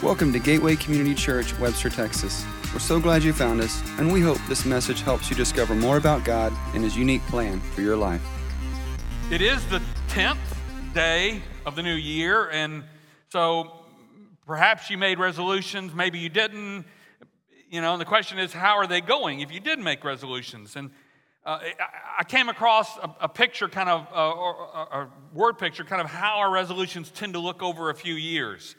[0.00, 2.46] Welcome to Gateway Community Church, Webster, Texas.
[2.72, 5.96] We're so glad you found us, and we hope this message helps you discover more
[5.96, 8.24] about God and His unique plan for your life.
[9.28, 10.36] It is the 10th
[10.94, 12.84] day of the new year, and
[13.28, 13.72] so
[14.46, 16.84] perhaps you made resolutions, maybe you didn't.
[17.68, 20.76] You know, and the question is, how are they going if you did make resolutions?
[20.76, 20.92] And
[21.44, 21.58] uh,
[22.16, 24.54] I came across a, a picture, kind of, uh, or,
[24.92, 28.76] a word picture, kind of how our resolutions tend to look over a few years.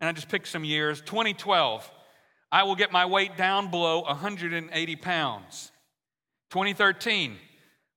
[0.00, 1.00] And I just picked some years.
[1.00, 1.90] 2012,
[2.50, 5.72] I will get my weight down below 180 pounds.
[6.50, 7.36] 2013,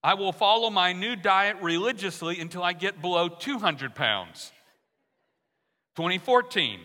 [0.03, 4.52] I will follow my new diet religiously until I get below 200 pounds.
[5.95, 6.80] 2014,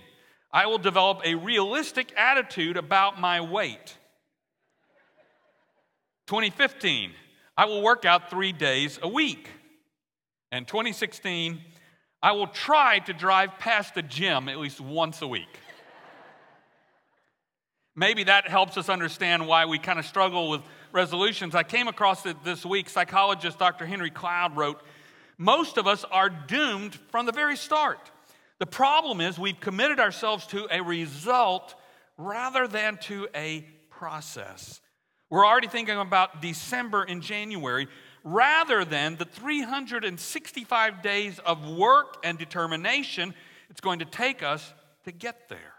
[0.52, 3.96] I will develop a realistic attitude about my weight.
[6.26, 7.12] 2015,
[7.56, 9.48] I will work out three days a week.
[10.52, 11.60] And 2016,
[12.22, 15.60] I will try to drive past the gym at least once a week.
[17.94, 20.60] Maybe that helps us understand why we kind of struggle with
[20.92, 21.54] resolutions.
[21.54, 22.90] I came across it this week.
[22.90, 23.86] Psychologist Dr.
[23.86, 24.82] Henry Cloud wrote
[25.38, 28.10] Most of us are doomed from the very start.
[28.58, 31.74] The problem is we've committed ourselves to a result
[32.18, 34.80] rather than to a process.
[35.28, 37.88] We're already thinking about December and January
[38.26, 43.32] rather than the 365 days of work and determination
[43.70, 44.72] it's going to take us
[45.04, 45.74] to get there.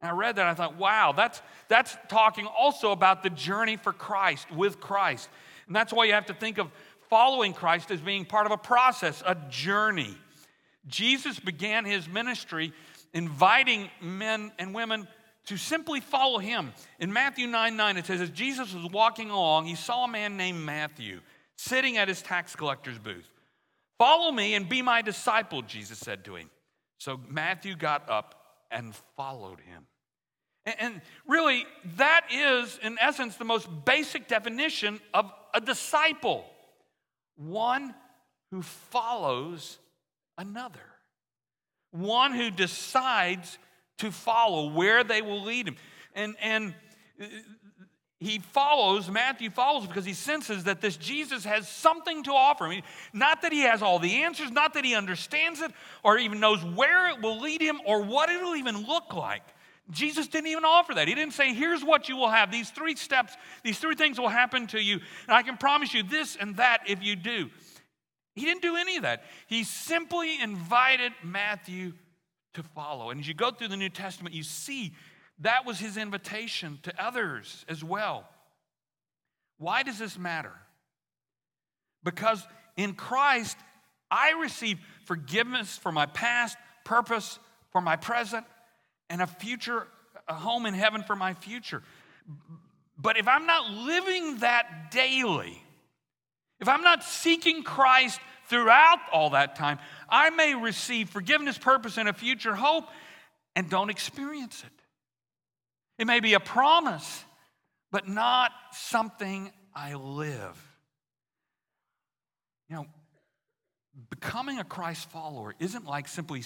[0.00, 3.76] And I read that and I thought, wow, that's, that's talking also about the journey
[3.76, 5.28] for Christ, with Christ.
[5.66, 6.70] And that's why you have to think of
[7.08, 10.16] following Christ as being part of a process, a journey.
[10.86, 12.72] Jesus began his ministry
[13.14, 15.06] inviting men and women
[15.46, 16.72] to simply follow him.
[16.98, 20.36] In Matthew 9 9, it says, As Jesus was walking along, he saw a man
[20.36, 21.20] named Matthew
[21.64, 23.28] sitting at his tax collector's booth.
[23.98, 26.50] Follow me and be my disciple, Jesus said to him.
[26.98, 28.34] So Matthew got up
[28.70, 29.86] and followed him.
[30.64, 31.64] And really,
[31.96, 36.44] that is, in essence, the most basic definition of a disciple
[37.36, 37.94] one
[38.50, 39.78] who follows
[40.38, 40.78] another,
[41.90, 43.58] one who decides
[43.98, 45.76] to follow where they will lead him.
[46.14, 46.74] And, and
[48.22, 52.64] he follows, Matthew follows because he senses that this Jesus has something to offer.
[52.64, 55.72] I mean, not that he has all the answers, not that he understands it
[56.02, 59.42] or even knows where it will lead him or what it'll even look like.
[59.90, 61.08] Jesus didn't even offer that.
[61.08, 62.52] He didn't say, here's what you will have.
[62.52, 65.00] These three steps, these three things will happen to you.
[65.26, 67.50] And I can promise you this and that if you do.
[68.34, 69.24] He didn't do any of that.
[69.46, 71.92] He simply invited Matthew
[72.54, 73.10] to follow.
[73.10, 74.92] And as you go through the New Testament, you see
[75.42, 78.28] that was his invitation to others as well.
[79.58, 80.52] Why does this matter?
[82.02, 82.44] Because
[82.76, 83.56] in Christ,
[84.10, 87.38] I receive forgiveness for my past, purpose
[87.70, 88.44] for my present,
[89.08, 89.86] and a future,
[90.28, 91.82] a home in heaven for my future.
[92.98, 95.62] But if I'm not living that daily,
[96.60, 102.08] if I'm not seeking Christ throughout all that time, I may receive forgiveness, purpose, and
[102.08, 102.84] a future hope
[103.56, 104.81] and don't experience it.
[105.98, 107.24] It may be a promise,
[107.90, 110.60] but not something I live.
[112.68, 112.86] You know,
[114.10, 116.42] becoming a Christ follower isn't like simply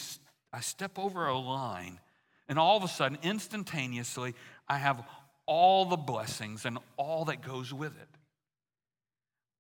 [0.53, 2.01] I step over a line
[2.49, 4.35] and all of a sudden, instantaneously,
[4.69, 5.03] I have
[5.47, 8.09] all the blessings and all that goes with it.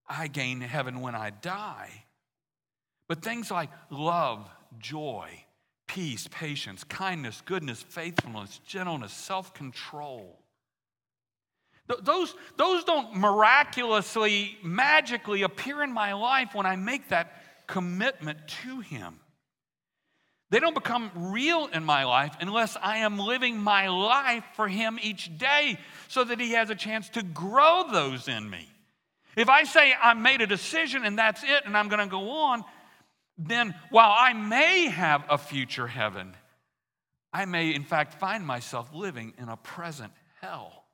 [0.09, 2.05] I gain heaven when I die.
[3.09, 4.49] But things like love,
[4.79, 5.45] joy,
[5.87, 10.39] peace, patience, kindness, goodness, faithfulness, gentleness, self control.
[12.03, 18.81] Those, those don't miraculously, magically appear in my life when I make that commitment to
[18.81, 19.21] Him.
[20.51, 24.99] They don't become real in my life unless I am living my life for Him
[25.01, 28.69] each day so that He has a chance to grow those in me.
[29.37, 32.31] If I say I made a decision and that's it and I'm going to go
[32.31, 32.65] on,
[33.39, 36.35] then while I may have a future heaven,
[37.33, 40.84] I may in fact find myself living in a present hell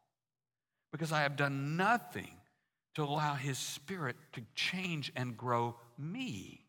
[0.90, 2.34] because I have done nothing
[2.94, 6.62] to allow His Spirit to change and grow me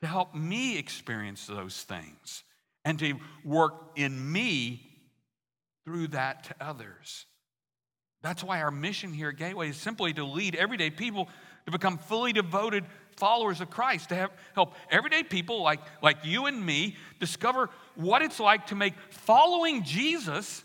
[0.00, 2.44] to help me experience those things
[2.84, 3.14] and to
[3.44, 4.82] work in me
[5.84, 7.26] through that to others.
[8.22, 11.28] That's why our mission here at Gateway is simply to lead everyday people
[11.66, 12.84] to become fully devoted
[13.16, 18.22] followers of Christ, to have, help everyday people like, like you and me discover what
[18.22, 20.64] it's like to make following Jesus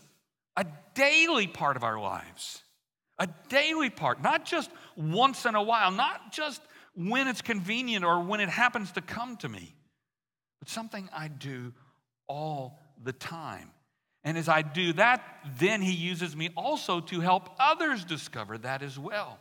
[0.56, 2.62] a daily part of our lives.
[3.18, 6.60] A daily part, not just once in a while, not just
[6.94, 9.74] when it's convenient or when it happens to come to me,
[10.58, 11.72] but something I do
[12.26, 13.70] all the time.
[14.24, 15.22] And as I do that,
[15.58, 19.38] then he uses me also to help others discover that as well.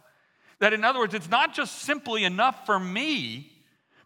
[0.62, 3.52] That, in other words, it's not just simply enough for me,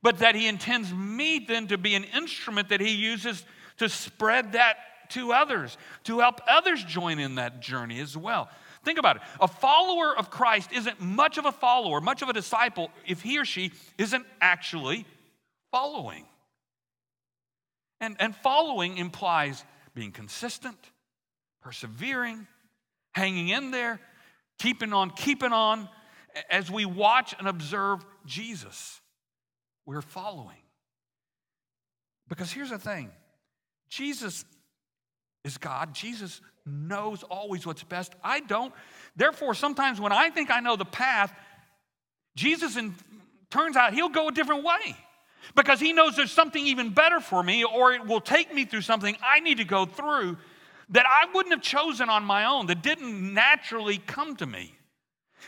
[0.01, 3.43] but that he intends me then to be an instrument that he uses
[3.77, 4.77] to spread that
[5.09, 8.49] to others, to help others join in that journey as well.
[8.83, 9.21] Think about it.
[9.41, 13.37] A follower of Christ isn't much of a follower, much of a disciple, if he
[13.37, 15.05] or she isn't actually
[15.71, 16.23] following.
[17.99, 19.63] And, and following implies
[19.93, 20.77] being consistent,
[21.61, 22.47] persevering,
[23.13, 23.99] hanging in there,
[24.59, 25.89] keeping on, keeping on.
[26.49, 28.99] As we watch and observe Jesus,
[29.85, 30.57] we're following.
[32.27, 33.11] Because here's the thing
[33.89, 34.45] Jesus
[35.43, 35.93] is God.
[35.93, 38.13] Jesus knows always what's best.
[38.23, 38.73] I don't.
[39.15, 41.33] Therefore, sometimes when I think I know the path,
[42.35, 42.95] Jesus in,
[43.49, 44.97] turns out he'll go a different way
[45.55, 48.81] because he knows there's something even better for me or it will take me through
[48.81, 50.37] something I need to go through
[50.89, 54.75] that I wouldn't have chosen on my own, that didn't naturally come to me.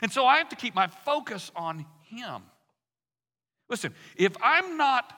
[0.02, 2.44] And so I have to keep my focus on him.
[3.70, 5.14] Listen, if I'm not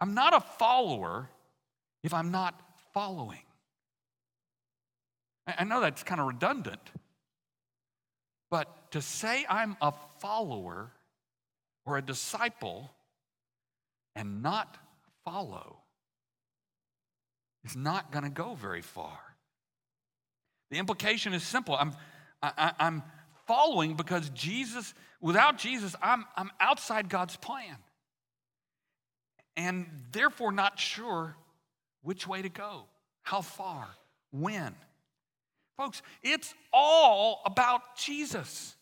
[0.00, 1.28] I'm not a follower
[2.02, 2.60] if I'm not
[2.94, 3.42] following.
[5.46, 6.90] I know that's kind of redundant,
[8.50, 10.92] but to say I'm a follower
[11.86, 12.90] or a disciple
[14.14, 14.76] and not
[15.24, 15.78] follow
[17.64, 19.18] is not going to go very far.
[20.70, 21.76] The implication is simple.
[21.76, 21.94] I'm,
[22.42, 23.02] I, am
[23.48, 27.76] following because Jesus, without Jesus, I'm, I'm outside God's plan.
[29.56, 31.34] And therefore, not sure
[32.02, 32.84] which way to go,
[33.22, 33.88] how far,
[34.30, 34.74] when.
[35.76, 38.76] Folks, it's all about Jesus.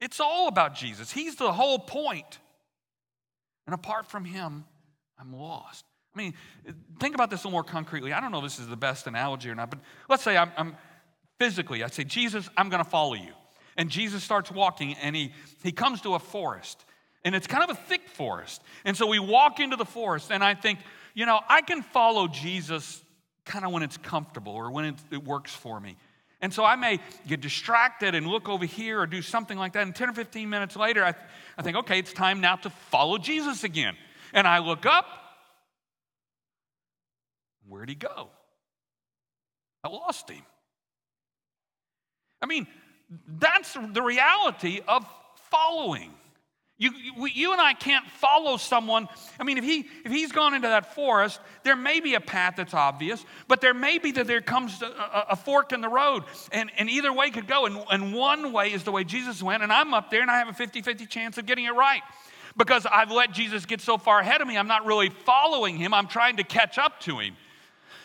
[0.00, 1.10] It's all about Jesus.
[1.10, 2.38] He's the whole point.
[3.66, 4.64] And apart from him,
[5.18, 5.84] I'm lost.
[6.14, 6.34] I mean,
[7.00, 8.12] think about this a little more concretely.
[8.12, 10.52] I don't know if this is the best analogy or not, but let's say I'm,
[10.56, 10.76] I'm
[11.38, 13.32] physically, I say, Jesus, I'm going to follow you.
[13.78, 15.32] And Jesus starts walking and he,
[15.62, 16.84] he comes to a forest.
[17.24, 18.60] And it's kind of a thick forest.
[18.84, 20.78] And so we walk into the forest, and I think,
[21.14, 23.02] you know, I can follow Jesus
[23.44, 25.96] kind of when it's comfortable or when it, it works for me.
[26.40, 29.82] And so I may get distracted and look over here or do something like that.
[29.82, 31.14] And 10 or 15 minutes later, I,
[31.56, 33.96] I think, okay, it's time now to follow Jesus again.
[34.32, 35.06] And I look up.
[37.66, 38.28] Where'd he go?
[39.82, 40.42] I lost him.
[42.40, 42.66] I mean,
[43.38, 45.06] that's the reality of
[45.50, 46.12] following.
[46.80, 46.92] You,
[47.34, 49.08] you and I can't follow someone.
[49.40, 52.54] I mean, if, he, if he's gone into that forest, there may be a path
[52.56, 56.22] that's obvious, but there may be that there comes a, a fork in the road,
[56.52, 57.66] and, and either way could go.
[57.66, 60.38] And, and one way is the way Jesus went, and I'm up there and I
[60.38, 62.02] have a 50 50 chance of getting it right
[62.56, 65.92] because I've let Jesus get so far ahead of me, I'm not really following him,
[65.92, 67.36] I'm trying to catch up to him.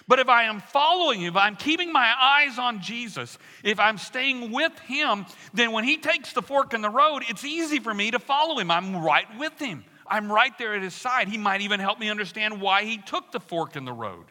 [0.07, 4.51] But if I am following, if I'm keeping my eyes on Jesus, if I'm staying
[4.51, 8.11] with Him, then when He takes the fork in the road, it's easy for me
[8.11, 8.69] to follow Him.
[8.69, 11.29] I'm right with Him, I'm right there at His side.
[11.29, 14.25] He might even help me understand why He took the fork in the road.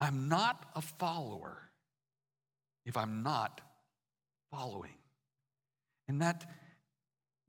[0.00, 1.56] I'm not a follower
[2.84, 3.60] if I'm not
[4.50, 4.96] following.
[6.08, 6.44] And that,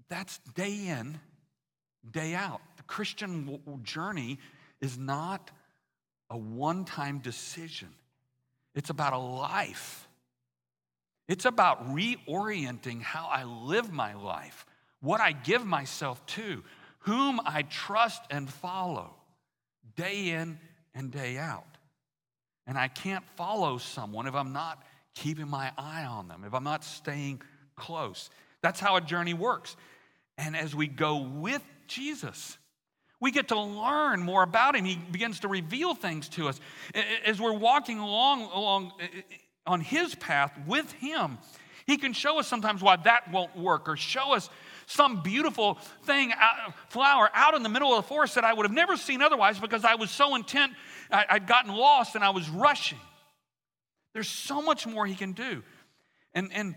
[0.08, 1.20] that's day in,
[2.10, 2.62] day out.
[2.84, 4.40] The Christian journey
[4.82, 5.52] is not
[6.30, 7.90] a one time decision,
[8.76, 10.08] it's about a life.
[11.30, 14.66] It's about reorienting how I live my life,
[15.00, 16.62] what I give myself to,
[17.00, 19.16] whom I trust and follow
[19.96, 20.60] day in
[20.94, 21.78] and day out.
[22.68, 24.84] And I can't follow someone if I'm not
[25.16, 27.42] keeping my eye on them, if I'm not staying
[27.78, 28.30] close.
[28.62, 29.78] That's how a journey works.
[30.38, 32.58] And as we go with Jesus,
[33.24, 34.84] we get to learn more about him.
[34.84, 36.60] He begins to reveal things to us.
[37.26, 38.92] As we're walking along, along
[39.66, 41.38] on his path with him,
[41.88, 44.50] he can show us sometimes why that won't work or show us
[44.88, 46.34] some beautiful thing,
[46.90, 49.58] flower out in the middle of the forest that I would have never seen otherwise
[49.58, 50.74] because I was so intent,
[51.10, 53.00] I'd gotten lost and I was rushing.
[54.12, 55.64] There's so much more he can do.
[56.34, 56.76] And, and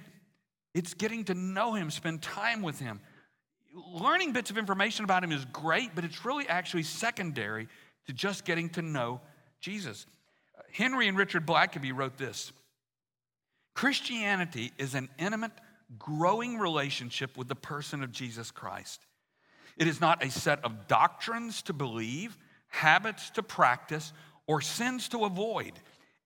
[0.74, 3.00] it's getting to know him, spend time with him
[3.92, 7.68] learning bits of information about him is great, but it's really actually secondary
[8.06, 9.21] to just getting to know
[9.61, 10.06] Jesus.
[10.73, 12.52] Henry and Richard Blackaby wrote this
[13.75, 15.52] Christianity is an intimate,
[15.99, 19.00] growing relationship with the person of Jesus Christ.
[19.76, 22.37] It is not a set of doctrines to believe,
[22.68, 24.12] habits to practice,
[24.47, 25.73] or sins to avoid.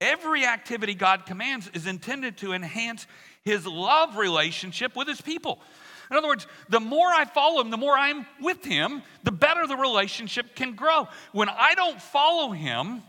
[0.00, 3.06] Every activity God commands is intended to enhance
[3.42, 5.60] his love relationship with his people.
[6.10, 9.66] In other words, the more I follow him, the more I'm with him, the better
[9.66, 11.08] the relationship can grow.
[11.32, 13.02] When I don't follow him,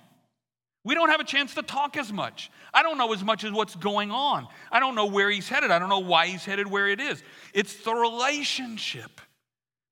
[0.84, 2.52] we don't have a chance to talk as much.
[2.74, 4.48] I don't know as much as what's going on.
[4.72, 5.72] I don't know where he's headed.
[5.72, 7.24] I don't know why he's headed where it is.
[7.54, 9.22] It's the relationship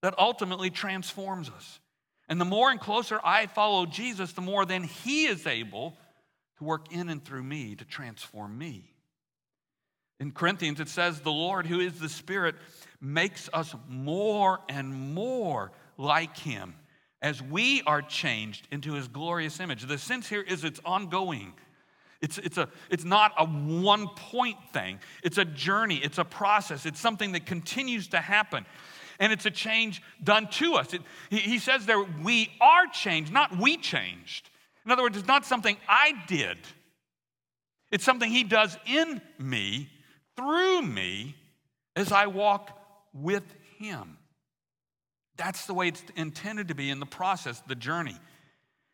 [0.01, 1.79] that ultimately transforms us.
[2.27, 5.97] And the more and closer I follow Jesus, the more then he is able
[6.57, 8.93] to work in and through me to transform me.
[10.19, 12.55] In Corinthians, it says, The Lord, who is the Spirit,
[13.01, 16.75] makes us more and more like him
[17.21, 19.83] as we are changed into his glorious image.
[19.83, 21.53] The sense here is it's ongoing.
[22.21, 26.85] It's, it's, a, it's not a one point thing, it's a journey, it's a process,
[26.85, 28.65] it's something that continues to happen.
[29.21, 30.93] And it's a change done to us.
[30.93, 34.49] It, he, he says there, we are changed, not we changed.
[34.85, 36.57] In other words, it's not something I did,
[37.91, 39.89] it's something he does in me,
[40.35, 41.35] through me,
[41.95, 42.78] as I walk
[43.13, 43.43] with
[43.77, 44.17] him.
[45.37, 48.17] That's the way it's intended to be in the process, the journey.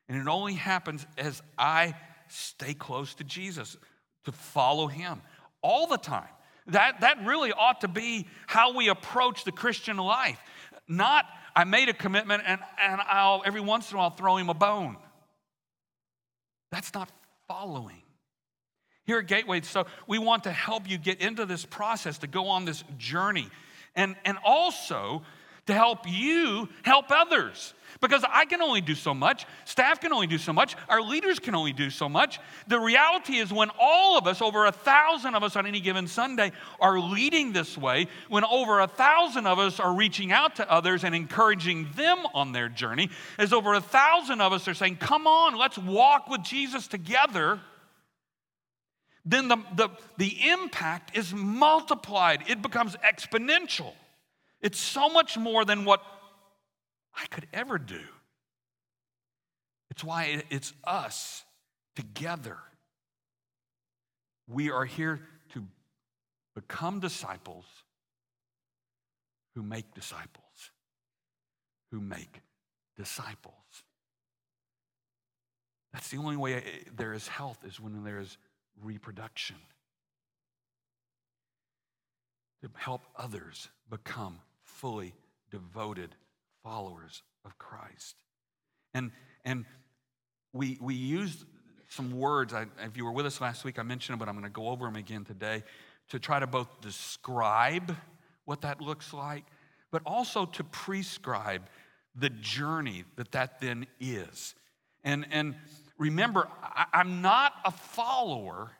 [0.07, 1.95] And it only happens as I
[2.27, 3.77] stay close to Jesus,
[4.25, 5.21] to follow him
[5.61, 6.27] all the time.
[6.67, 10.39] That, that really ought to be how we approach the Christian life.
[10.87, 14.49] Not, I made a commitment and, and I'll every once in a while throw him
[14.49, 14.97] a bone.
[16.71, 17.09] That's not
[17.47, 18.01] following.
[19.05, 22.47] Here at Gateway, so we want to help you get into this process, to go
[22.47, 23.49] on this journey,
[23.95, 25.23] and, and also
[25.67, 27.73] to help you help others.
[28.01, 31.39] Because I can only do so much, staff can only do so much, our leaders
[31.39, 32.39] can only do so much.
[32.67, 36.07] The reality is, when all of us, over a thousand of us on any given
[36.07, 40.69] Sunday, are leading this way, when over a thousand of us are reaching out to
[40.69, 43.09] others and encouraging them on their journey,
[43.39, 47.61] as over a thousand of us are saying, Come on, let's walk with Jesus together
[49.25, 52.43] then the, the, the impact is multiplied.
[52.47, 53.93] It becomes exponential.
[54.61, 56.01] It's so much more than what
[57.15, 58.01] I could ever do.
[59.89, 61.43] It's why it's us
[61.95, 62.57] together.
[64.47, 65.21] We are here
[65.53, 65.63] to
[66.53, 67.65] become disciples
[69.55, 70.71] who make disciples,
[71.91, 72.41] who make
[72.97, 73.55] disciples.
[75.93, 76.61] That's the only way
[76.95, 78.37] there is health, is when there is
[78.81, 79.57] reproduction.
[82.63, 85.13] To help others become fully
[85.51, 86.15] devoted
[86.63, 88.15] followers of Christ.
[88.93, 89.11] And,
[89.43, 89.65] and
[90.51, 91.45] we, we use
[91.89, 92.53] some words.
[92.53, 94.49] I, if you were with us last week, I mentioned them, but I'm going to
[94.49, 95.63] go over them again today
[96.09, 97.95] to try to both describe
[98.45, 99.43] what that looks like,
[99.91, 101.63] but also to prescribe
[102.15, 104.55] the journey that that then is.
[105.03, 105.55] And, and
[105.97, 108.71] remember, I, I'm not a follower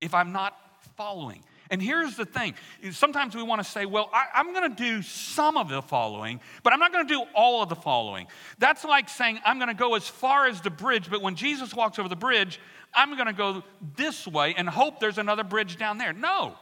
[0.00, 0.56] if I'm not
[0.96, 1.42] following.
[1.70, 2.54] And here's the thing
[2.90, 6.40] sometimes we want to say, well, I, am going to do some of the following,
[6.64, 8.26] but I'm not going to do all of the following.
[8.58, 11.72] That's like saying, I'm going to go as far as the bridge, but when Jesus
[11.72, 12.58] walks over the bridge,
[12.92, 13.62] I'm going to go
[13.96, 16.12] this way and hope there's another bridge down there.
[16.12, 16.56] No,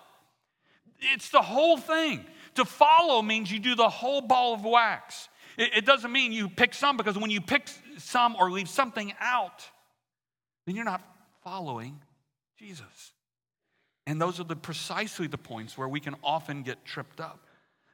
[1.00, 2.26] it's the whole thing.
[2.56, 5.28] To follow means you do the whole ball of wax.
[5.58, 9.12] It, it doesn't mean you pick some, because when you pick some or leave something
[9.20, 9.68] out,
[10.64, 11.02] then you're not
[11.44, 12.00] following
[12.58, 13.12] Jesus.
[14.06, 17.44] And those are the precisely the points where we can often get tripped up.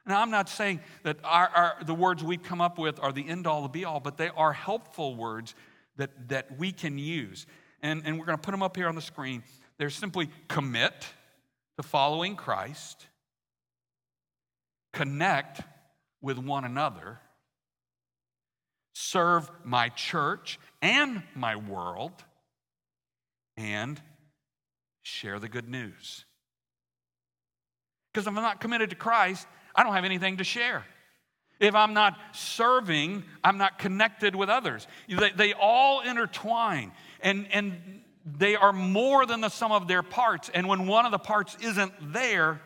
[0.07, 3.27] Now, I'm not saying that our, our, the words we come up with are the
[3.27, 5.55] end all, the be all, but they are helpful words
[5.97, 7.47] that, that we can use.
[7.81, 9.43] And, and we're going to put them up here on the screen.
[9.77, 11.07] They're simply commit
[11.77, 13.07] to following Christ,
[14.93, 15.61] connect
[16.21, 17.19] with one another,
[18.95, 22.13] serve my church and my world,
[23.57, 24.01] and
[25.01, 26.23] share the good news.
[28.11, 30.85] Because if I'm not committed to Christ, I don't have anything to share.
[31.59, 34.87] If I'm not serving, I'm not connected with others.
[35.09, 40.49] They, they, all intertwine, and, and they are more than the sum of their parts.
[40.53, 42.61] And when one of the parts isn't there,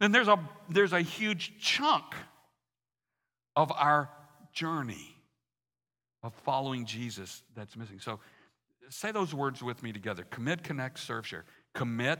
[0.00, 2.04] then there's a, there's a huge chunk
[3.54, 4.10] of our
[4.52, 5.13] journey
[6.24, 8.00] of following Jesus that's missing.
[8.00, 8.18] So
[8.88, 11.44] say those words with me together commit, connect, serve, share.
[11.74, 12.18] Commit,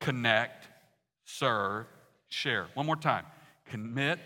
[0.00, 0.68] connect,
[1.24, 1.86] serve,
[2.28, 2.68] share.
[2.74, 3.26] One more time.
[3.66, 4.20] Commit,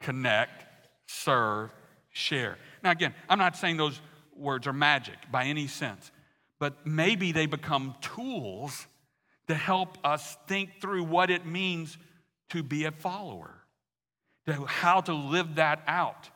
[0.00, 0.64] connect,
[1.06, 1.70] serve,
[2.10, 2.58] share.
[2.82, 4.00] Now, again, I'm not saying those
[4.36, 6.10] words are magic by any sense,
[6.58, 8.86] but maybe they become tools
[9.46, 11.98] to help us think through what it means
[12.50, 13.54] to be a follower,
[14.46, 16.30] to how to live that out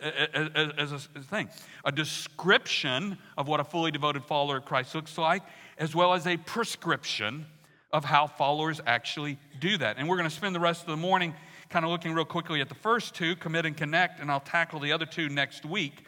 [0.00, 1.48] as a thing.
[1.84, 5.42] A description of what a fully devoted follower of Christ looks like,
[5.78, 7.46] as well as a prescription
[7.92, 9.98] of how followers actually do that.
[9.98, 11.34] And we're going to spend the rest of the morning
[11.68, 14.80] kind of looking real quickly at the first two, commit and connect, and I'll tackle
[14.80, 16.04] the other two next week.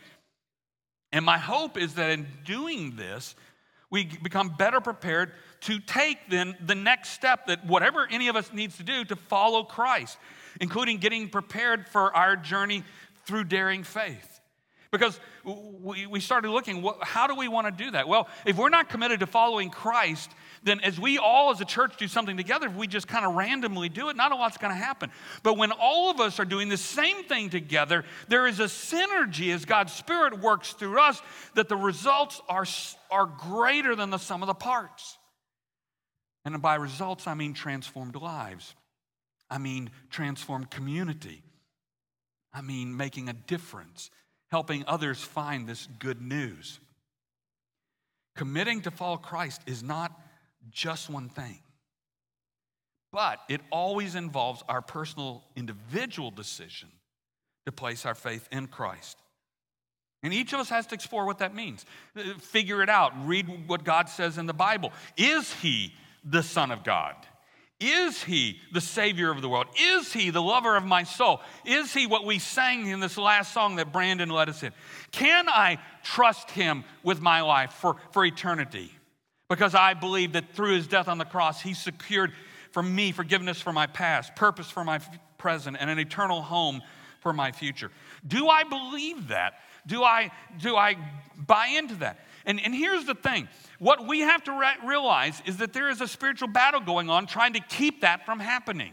[1.12, 3.34] And my hope is that in doing this,
[3.90, 8.52] we become better prepared to take then the next step that whatever any of us
[8.52, 10.18] needs to do to follow Christ,
[10.60, 12.82] including getting prepared for our journey
[13.26, 14.40] through daring faith.
[14.92, 18.06] Because we started looking, how do we want to do that?
[18.06, 20.30] Well, if we're not committed to following Christ,
[20.62, 23.34] then as we all as a church do something together, if we just kind of
[23.34, 25.10] randomly do it, not a lot's going to happen.
[25.42, 29.52] But when all of us are doing the same thing together, there is a synergy
[29.52, 31.20] as God's Spirit works through us
[31.56, 32.64] that the results are,
[33.10, 35.18] are greater than the sum of the parts.
[36.44, 38.76] And by results, I mean transformed lives.
[39.50, 41.42] I mean transformed community.
[42.54, 44.10] I mean making a difference
[44.50, 46.78] helping others find this good news.
[48.36, 50.12] Committing to follow Christ is not
[50.70, 51.58] just one thing,
[53.12, 56.88] but it always involves our personal, individual decision
[57.66, 59.18] to place our faith in Christ.
[60.22, 61.84] And each of us has to explore what that means.
[62.16, 63.12] Uh, figure it out.
[63.26, 64.92] Read what God says in the Bible.
[65.16, 65.92] Is he
[66.24, 67.14] the Son of God?
[67.80, 69.66] Is he the Savior of the world?
[69.78, 71.40] Is he the lover of my soul?
[71.64, 74.72] Is he what we sang in this last song that Brandon led us in?
[75.10, 78.92] Can I trust him with my life for, for eternity?
[79.48, 82.32] Because I believe that through his death on the cross, he secured
[82.70, 85.00] for me forgiveness for my past, purpose for my
[85.36, 86.80] present, and an eternal home
[87.20, 87.90] for my future.
[88.26, 89.54] Do I believe that?
[89.86, 90.96] Do I, do I
[91.36, 92.18] buy into that?
[92.46, 93.48] And, and here's the thing
[93.78, 97.26] what we have to re- realize is that there is a spiritual battle going on
[97.26, 98.92] trying to keep that from happening.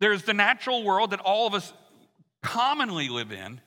[0.00, 1.72] There's the natural world that all of us
[2.42, 3.60] commonly live in,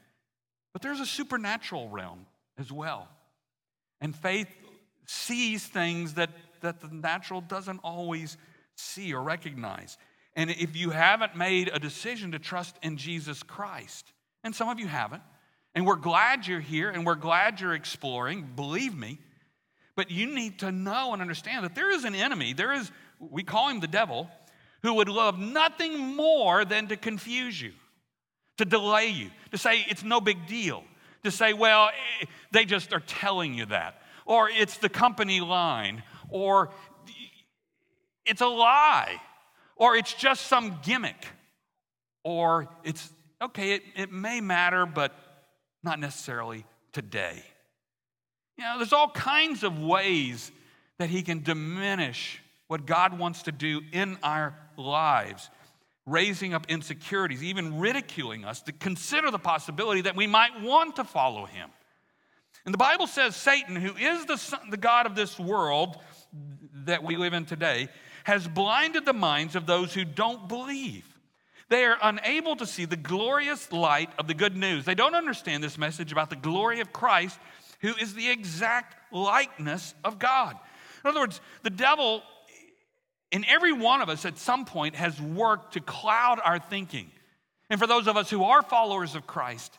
[0.73, 2.25] but there's a supernatural realm
[2.57, 3.07] as well.
[4.01, 4.49] And faith
[5.05, 6.29] sees things that,
[6.61, 8.37] that the natural doesn't always
[8.75, 9.97] see or recognize.
[10.35, 14.11] And if you haven't made a decision to trust in Jesus Christ,
[14.43, 15.23] and some of you haven't,
[15.75, 19.19] and we're glad you're here and we're glad you're exploring, believe me.
[19.95, 23.43] But you need to know and understand that there is an enemy, there is, we
[23.43, 24.29] call him the devil,
[24.81, 27.73] who would love nothing more than to confuse you,
[28.57, 30.83] to delay you, to say it's no big deal,
[31.23, 31.89] to say, well,
[32.21, 36.69] eh, they just are telling you that, or it's the company line, or
[38.25, 39.19] it's a lie,
[39.75, 41.25] or it's just some gimmick,
[42.23, 43.11] or it's,
[43.41, 45.15] okay, it, it may matter, but
[45.85, 47.41] not necessarily today.
[48.57, 50.51] You know, there's all kinds of ways
[50.97, 55.49] that he can diminish what God wants to do in our lives,
[56.05, 61.03] raising up insecurities, even ridiculing us to consider the possibility that we might want to
[61.03, 61.69] follow him.
[62.65, 65.97] And the Bible says Satan, who is the, son, the God of this world
[66.85, 67.89] that we live in today,
[68.23, 71.05] has blinded the minds of those who don't believe.
[71.69, 74.85] They are unable to see the glorious light of the good news.
[74.85, 77.39] They don't understand this message about the glory of Christ,
[77.81, 80.57] who is the exact likeness of God.
[81.03, 82.21] In other words, the devil
[83.31, 87.11] in every one of us at some point has worked to cloud our thinking.
[87.69, 89.77] And for those of us who are followers of Christ,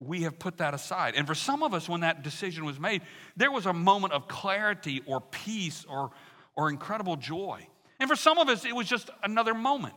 [0.00, 1.14] we have put that aside.
[1.16, 3.02] And for some of us, when that decision was made,
[3.36, 6.10] there was a moment of clarity or peace or,
[6.56, 7.66] or incredible joy.
[8.00, 9.94] And for some of us, it was just another moment.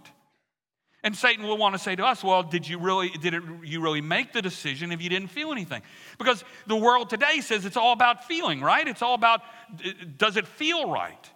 [1.06, 3.82] And Satan will want to say to us, well, did you really, did it, you
[3.82, 5.82] really make the decision if you didn't feel anything?
[6.18, 8.88] Because the world today says it's all about feeling, right?
[8.88, 9.42] It's all about,
[10.18, 11.30] does it feel right?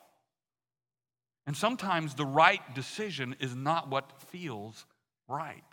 [1.45, 4.85] And sometimes the right decision is not what feels
[5.27, 5.63] right.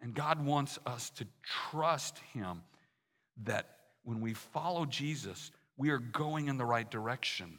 [0.00, 1.26] And God wants us to
[1.70, 2.62] trust Him
[3.44, 3.66] that
[4.04, 7.58] when we follow Jesus, we are going in the right direction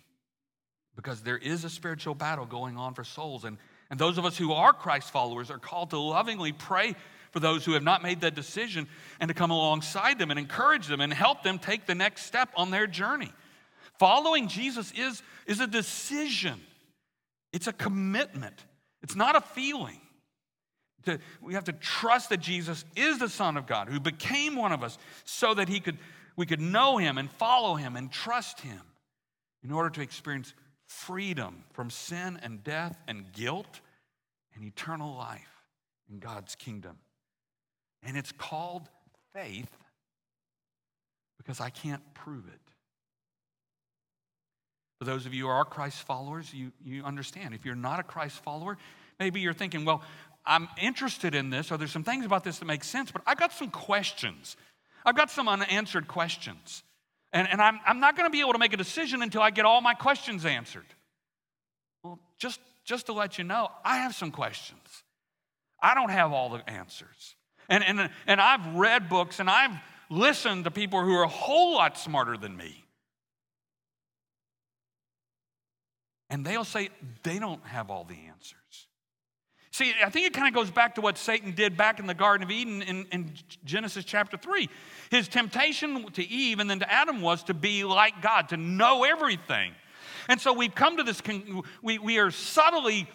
[1.01, 3.45] because there is a spiritual battle going on for souls.
[3.45, 3.57] And,
[3.89, 6.93] and those of us who are Christ followers are called to lovingly pray
[7.31, 8.85] for those who have not made that decision
[9.21, 12.49] and to come alongside them and encourage them and help them take the next step
[12.57, 13.31] on their journey.
[13.97, 16.59] Following Jesus is, is a decision,
[17.53, 18.65] it's a commitment,
[19.01, 20.01] it's not a feeling.
[21.05, 24.73] To, we have to trust that Jesus is the Son of God who became one
[24.73, 25.97] of us so that he could,
[26.35, 28.81] we could know him and follow him and trust him
[29.63, 30.53] in order to experience
[30.89, 33.79] freedom from sin and death and guilt
[34.55, 35.63] and eternal life
[36.11, 36.97] in God's kingdom.
[38.01, 38.89] And it's called
[39.33, 39.69] faith
[41.37, 42.59] because I can't prove it.
[44.97, 47.53] For those of you who are Christ followers, you, you understand.
[47.53, 48.77] If you're not a Christ follower,
[49.19, 50.01] maybe you're thinking, well,
[50.43, 53.37] I'm interested in this, or there's some things about this that make sense, but I've
[53.37, 54.57] got some questions.
[55.05, 56.83] I've got some unanswered questions.
[57.31, 59.51] And, and I'm, I'm not going to be able to make a decision until I
[59.51, 60.85] get all my questions answered.
[62.03, 65.03] Well, just, just to let you know, I have some questions.
[65.81, 67.35] I don't have all the answers.
[67.69, 69.77] And, and, and I've read books and I've
[70.09, 72.83] listened to people who are a whole lot smarter than me.
[76.31, 76.89] And they'll say
[77.23, 78.87] they don't have all the answers.
[79.79, 82.13] See, I think it kind of goes back to what Satan did back in the
[82.13, 83.31] Garden of Eden in, in,
[83.63, 84.67] Genesis chapter 3.
[85.09, 89.05] His temptation to Eve and then to Adam was to be like God, to know
[89.05, 89.71] everything.
[90.27, 91.21] And so we've come to this,
[91.81, 93.09] we, we are subtly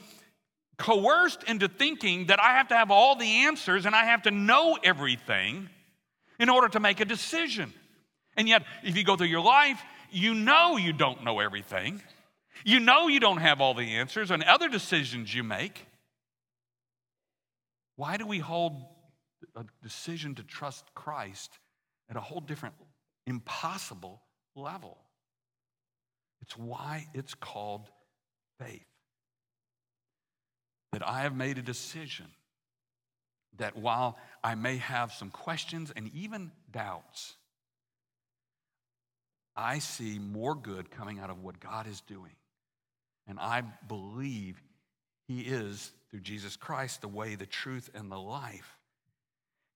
[0.79, 4.31] coerced into thinking that I have to have all the answers and I have to
[4.31, 5.69] know everything
[6.41, 7.75] in order to make a decision.
[8.39, 12.01] And yet, if you go through your life, you know you don't know everything.
[12.65, 15.89] You know you don't have all the answers on other decisions you make.
[17.97, 18.85] Why do we hold
[19.57, 21.59] a decision to trust Christ
[22.11, 22.75] at a whole different,
[23.27, 24.23] impossible
[24.57, 24.99] level?
[26.43, 27.89] It's why it's called
[28.59, 28.85] faith.
[30.93, 32.27] That I have made a decision
[33.59, 37.37] that while I may have some questions and even doubts,
[39.57, 42.33] I see more good coming out of what God is doing.
[43.27, 44.61] And I believe
[45.29, 48.79] He is, through Jesus Christ, the way, the truth, and the life.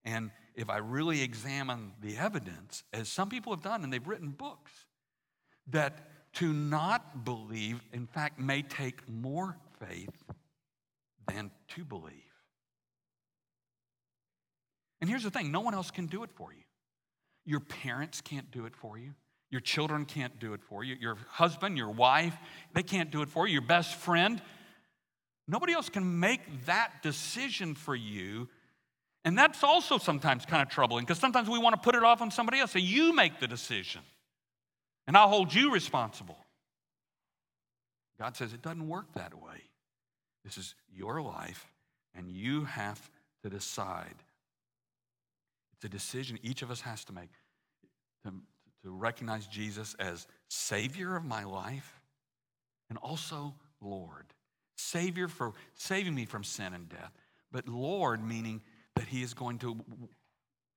[0.05, 4.29] And if I really examine the evidence, as some people have done, and they've written
[4.29, 4.71] books,
[5.67, 10.23] that to not believe, in fact, may take more faith
[11.27, 12.13] than to believe.
[15.01, 16.63] And here's the thing no one else can do it for you.
[17.43, 19.13] Your parents can't do it for you.
[19.49, 20.95] Your children can't do it for you.
[21.01, 22.37] Your husband, your wife,
[22.73, 23.51] they can't do it for you.
[23.55, 24.41] Your best friend,
[25.49, 28.47] nobody else can make that decision for you.
[29.25, 32.21] And that's also sometimes kind of troubling because sometimes we want to put it off
[32.21, 32.71] on somebody else.
[32.71, 34.01] Say, you make the decision,
[35.07, 36.37] and I'll hold you responsible.
[38.17, 39.63] God says it doesn't work that way.
[40.45, 41.67] This is your life,
[42.15, 43.09] and you have
[43.43, 44.15] to decide.
[45.73, 47.29] It's a decision each of us has to make.
[48.25, 48.33] To,
[48.83, 52.01] to recognize Jesus as Savior of my life
[52.89, 54.25] and also Lord.
[54.79, 57.11] Savior for saving me from sin and death,
[57.51, 58.61] but Lord meaning
[58.95, 59.77] that He is going to,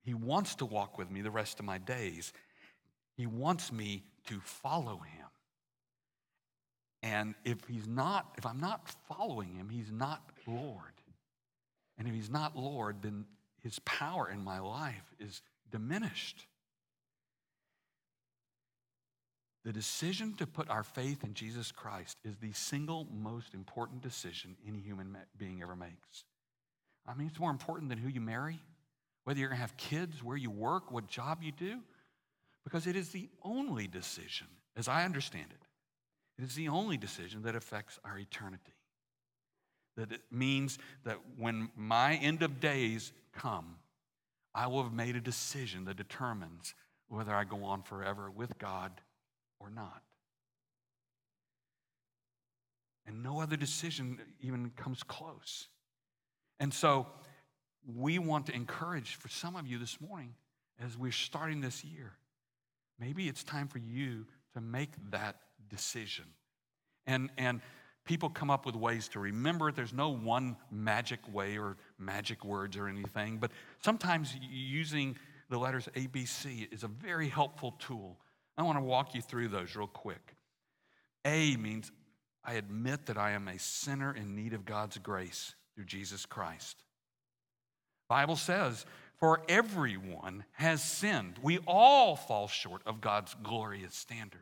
[0.03, 2.33] He wants to walk with me the rest of my days.
[3.15, 5.27] He wants me to follow Him.
[7.01, 10.93] And if He's not, if I'm not following Him, He's not Lord.
[11.97, 13.25] And if He's not Lord, then
[13.61, 16.45] His power in my life is diminished.
[19.63, 24.57] The decision to put our faith in Jesus Christ is the single most important decision
[24.67, 26.25] any human being ever makes.
[27.07, 28.59] I mean, it's more important than who you marry,
[29.23, 31.79] whether you're going to have kids, where you work, what job you do,
[32.65, 37.43] because it is the only decision, as I understand it, it is the only decision
[37.43, 38.73] that affects our eternity.
[39.95, 43.75] That it means that when my end of days come,
[44.55, 46.73] I will have made a decision that determines
[47.07, 48.91] whether I go on forever with God
[49.63, 50.01] or not.
[53.05, 55.67] And no other decision even comes close.
[56.59, 57.07] And so
[57.85, 60.35] we want to encourage for some of you this morning
[60.83, 62.13] as we're starting this year,
[62.99, 65.37] maybe it's time for you to make that
[65.69, 66.25] decision.
[67.05, 67.61] And, and
[68.05, 69.75] people come up with ways to remember it.
[69.75, 73.51] There's no one magic way or magic words or anything, but
[73.83, 75.17] sometimes using
[75.49, 78.17] the letters ABC is a very helpful tool
[78.57, 80.35] I want to walk you through those real quick.
[81.25, 81.91] A means
[82.43, 86.83] I admit that I am a sinner in need of God's grace through Jesus Christ.
[88.09, 88.85] Bible says,
[89.19, 91.39] for everyone has sinned.
[91.41, 94.41] We all fall short of God's glorious standard.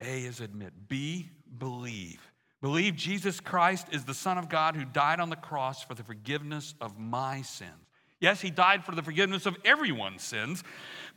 [0.00, 0.72] A is admit.
[0.88, 2.20] B, believe.
[2.62, 6.04] Believe Jesus Christ is the Son of God who died on the cross for the
[6.04, 7.72] forgiveness of my sins.
[8.20, 10.62] Yes, he died for the forgiveness of everyone's sins,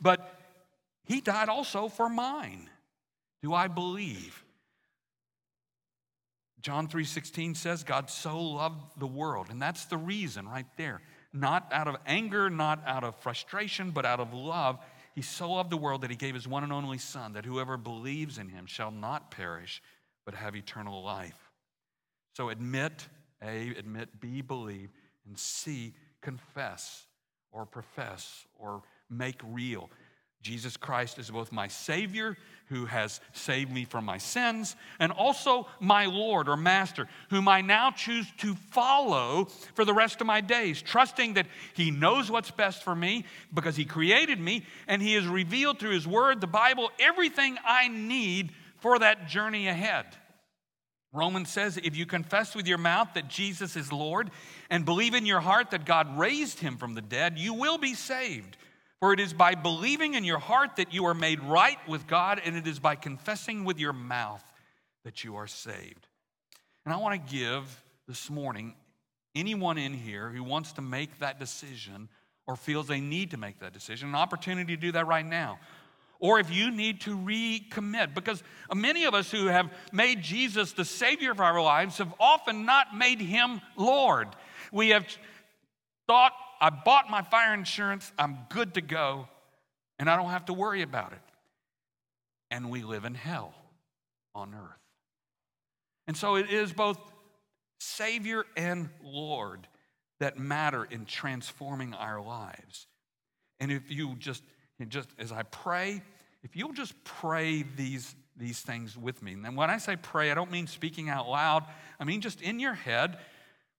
[0.00, 0.37] but
[1.08, 2.68] he died also for mine.
[3.42, 4.44] Do I believe?
[6.60, 11.00] John 3:16 says God so loved the world, and that's the reason right there.
[11.32, 14.78] Not out of anger, not out of frustration, but out of love.
[15.14, 17.76] He so loved the world that he gave his one and only son that whoever
[17.76, 19.82] believes in him shall not perish
[20.24, 21.50] but have eternal life.
[22.36, 23.08] So admit,
[23.42, 24.90] A, admit, B, believe,
[25.26, 27.06] and C, confess
[27.50, 29.90] or profess or make real.
[30.42, 35.66] Jesus Christ is both my Savior, who has saved me from my sins, and also
[35.80, 40.40] my Lord or Master, whom I now choose to follow for the rest of my
[40.40, 45.14] days, trusting that He knows what's best for me because He created me and He
[45.14, 50.06] has revealed through His Word, the Bible, everything I need for that journey ahead.
[51.12, 54.30] Romans says if you confess with your mouth that Jesus is Lord
[54.68, 57.94] and believe in your heart that God raised him from the dead, you will be
[57.94, 58.56] saved.
[59.00, 62.40] For it is by believing in your heart that you are made right with God,
[62.44, 64.44] and it is by confessing with your mouth
[65.04, 66.06] that you are saved.
[66.84, 68.74] And I want to give this morning
[69.34, 72.08] anyone in here who wants to make that decision
[72.46, 75.58] or feels they need to make that decision an opportunity to do that right now
[76.20, 78.14] or if you need to recommit.
[78.14, 78.42] Because
[78.74, 82.96] many of us who have made Jesus the Savior of our lives have often not
[82.96, 84.28] made Him Lord.
[84.72, 85.06] We have
[86.06, 89.28] thought, I bought my fire insurance, I'm good to go,
[89.98, 91.18] and I don't have to worry about it.
[92.50, 93.54] And we live in hell
[94.34, 94.80] on earth.
[96.06, 96.98] And so it is both
[97.78, 99.68] Savior and Lord
[100.20, 102.86] that matter in transforming our lives.
[103.60, 104.42] And if you just
[104.88, 106.02] just as I pray,
[106.44, 109.32] if you'll just pray these, these things with me.
[109.32, 111.64] And when I say pray, I don't mean speaking out loud,
[111.98, 113.18] I mean just in your head,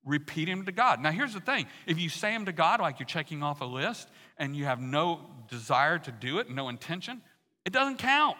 [0.05, 1.01] repeat them to God.
[1.01, 3.65] Now, here's the thing if you say them to God like you're checking off a
[3.65, 7.21] list and you have no desire to do it, no intention,
[7.65, 8.37] it doesn't count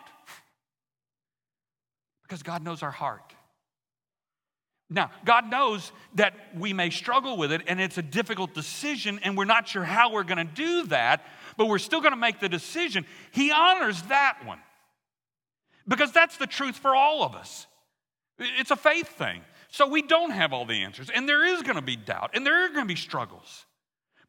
[2.24, 3.34] because God knows our heart.
[4.92, 9.38] Now, God knows that we may struggle with it and it's a difficult decision and
[9.38, 11.26] we're not sure how we're going to do that,
[11.58, 13.06] but we're still going to make the decision.
[13.32, 14.60] He honors that one
[15.88, 17.68] because that's the truth for all of us.
[18.40, 19.42] It's a faith thing.
[19.72, 22.46] So we don't have all the answers and there is going to be doubt and
[22.46, 23.66] there are going to be struggles.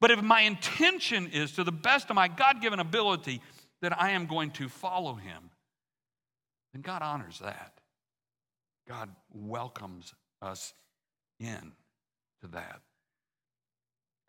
[0.00, 3.40] But if my intention is to the best of my God given ability
[3.83, 5.50] that I am going to follow Him,
[6.72, 7.72] then God honors that.
[8.88, 10.74] God welcomes us
[11.38, 11.72] in
[12.42, 12.81] to that.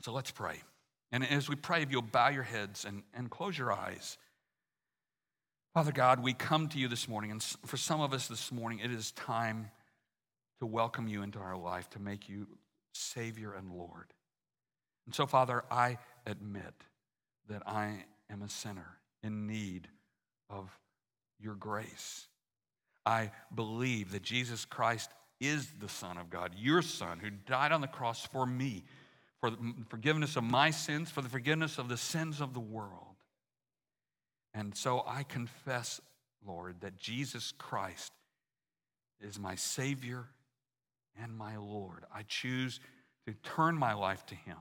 [0.01, 0.61] So let's pray.
[1.11, 4.17] And as we pray, if you'll bow your heads and, and close your eyes.
[5.73, 8.79] Father God, we come to you this morning, and for some of us this morning,
[8.79, 9.71] it is time
[10.61, 12.45] to welcome you into our life, to make you
[12.93, 14.13] Savior and Lord.
[15.07, 15.97] And so, Father, I
[16.27, 16.75] admit
[17.49, 19.87] that I am a sinner in need
[20.51, 20.69] of
[21.39, 22.27] your grace.
[23.07, 27.81] I believe that Jesus Christ is the Son of God, your Son, who died on
[27.81, 28.83] the cross for me,
[29.39, 29.57] for the
[29.89, 33.15] forgiveness of my sins, for the forgiveness of the sins of the world.
[34.53, 35.99] And so I confess,
[36.45, 38.11] Lord, that Jesus Christ
[39.19, 40.27] is my Savior
[41.21, 42.03] and my Lord.
[42.13, 42.79] I choose
[43.27, 44.57] to turn my life to Him.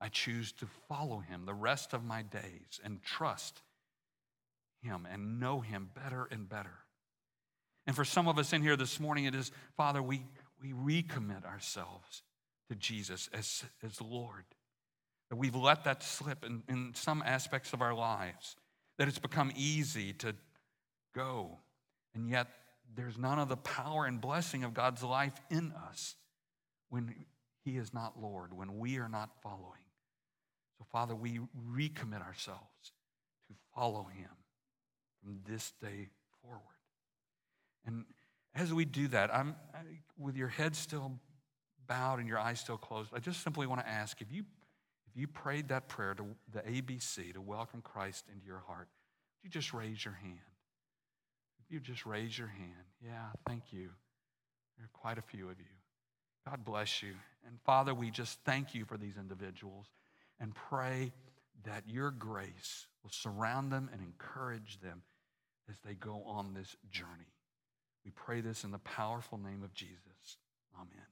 [0.00, 3.62] I choose to follow Him the rest of my days and trust
[4.82, 6.78] Him and know Him better and better.
[7.86, 10.22] And for some of us in here this morning, it is, Father, we,
[10.62, 12.22] we recommit ourselves
[12.68, 14.44] to Jesus as, as Lord.
[15.30, 18.56] That we've let that slip in, in some aspects of our lives,
[18.98, 20.34] that it's become easy to
[21.14, 21.58] go,
[22.14, 22.48] and yet
[22.94, 26.16] there's none of the power and blessing of God's life in us
[26.88, 27.14] when
[27.64, 29.84] He is not Lord, when we are not following.
[30.78, 32.92] So, Father, we recommit ourselves
[33.48, 34.30] to follow Him
[35.22, 36.08] from this day
[36.42, 36.62] forward.
[37.84, 38.04] And
[38.54, 39.78] as we do that, I'm I,
[40.18, 41.12] with your head still
[41.86, 43.10] bowed and your eyes still closed.
[43.14, 44.44] I just simply want to ask if you
[45.10, 48.88] if you prayed that prayer to the ABC to welcome Christ into your heart,
[49.42, 50.38] you just raise your hand.
[51.68, 53.90] You just raise your hand, yeah, thank you.
[54.76, 55.66] There are quite a few of you.
[56.48, 57.14] God bless you.
[57.46, 59.86] And Father, we just thank you for these individuals
[60.40, 61.12] and pray
[61.64, 65.02] that your grace will surround them and encourage them
[65.68, 67.32] as they go on this journey.
[68.04, 70.38] We pray this in the powerful name of Jesus.
[70.74, 71.06] Amen.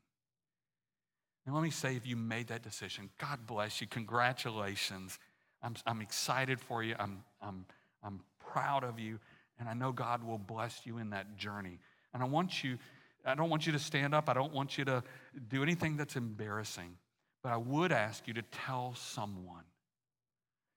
[1.44, 3.86] And let me say, if you made that decision, God bless you.
[3.86, 5.18] Congratulations.
[5.62, 6.94] I'm, I'm excited for you.
[6.98, 7.66] I'm, I'm,
[8.02, 9.18] I'm proud of you.
[9.58, 11.78] And I know God will bless you in that journey.
[12.12, 12.78] And I want you,
[13.24, 14.28] I don't want you to stand up.
[14.28, 15.02] I don't want you to
[15.48, 16.96] do anything that's embarrassing.
[17.42, 19.64] But I would ask you to tell someone.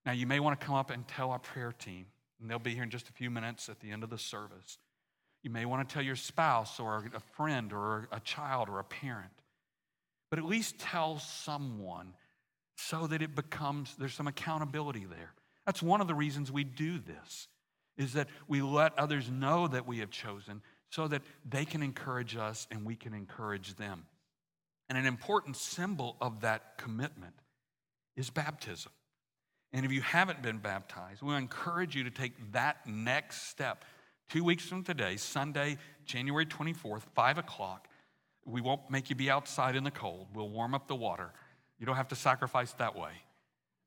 [0.06, 2.06] Now, you may want to come up and tell our prayer team,
[2.40, 4.78] and they'll be here in just a few minutes at the end of the service.
[5.44, 8.84] You may want to tell your spouse or a friend or a child or a
[8.84, 9.32] parent,
[10.30, 12.14] but at least tell someone
[12.76, 15.34] so that it becomes, there's some accountability there.
[15.66, 17.48] That's one of the reasons we do this,
[18.00, 22.36] is that we let others know that we have chosen so that they can encourage
[22.36, 24.06] us and we can encourage them.
[24.90, 27.36] And an important symbol of that commitment
[28.16, 28.92] is baptism.
[29.72, 33.86] And if you haven't been baptized, we encourage you to take that next step
[34.30, 37.88] Two weeks from today, Sunday, January 24th, 5 o'clock,
[38.46, 40.28] we won't make you be outside in the cold.
[40.36, 41.32] We'll warm up the water.
[41.80, 43.12] You don't have to sacrifice that way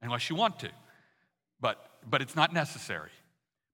[0.03, 0.71] unless you want to,
[1.61, 3.11] but, but it's not necessary.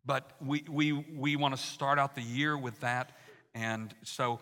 [0.08, 3.12] But we, we, we want to start out the year with that.
[3.54, 4.40] And so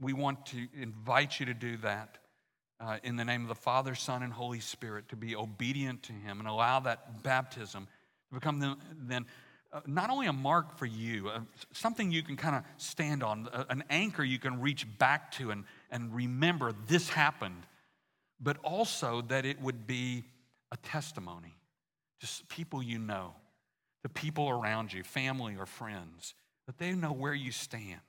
[0.00, 2.16] we want to invite you to do that
[2.80, 6.14] uh, in the name of the Father, Son, and Holy Spirit, to be obedient to
[6.14, 7.86] Him and allow that baptism
[8.30, 9.26] to become the, then
[9.70, 11.40] uh, not only a mark for you, uh,
[11.74, 15.50] something you can kind of stand on, uh, an anchor you can reach back to
[15.50, 17.66] and, and remember this happened,
[18.40, 20.24] but also that it would be
[20.72, 21.54] a testimony.
[22.18, 23.34] Just people you know,
[24.02, 26.34] the people around you, family or friends,
[26.66, 28.00] that they know where you stand.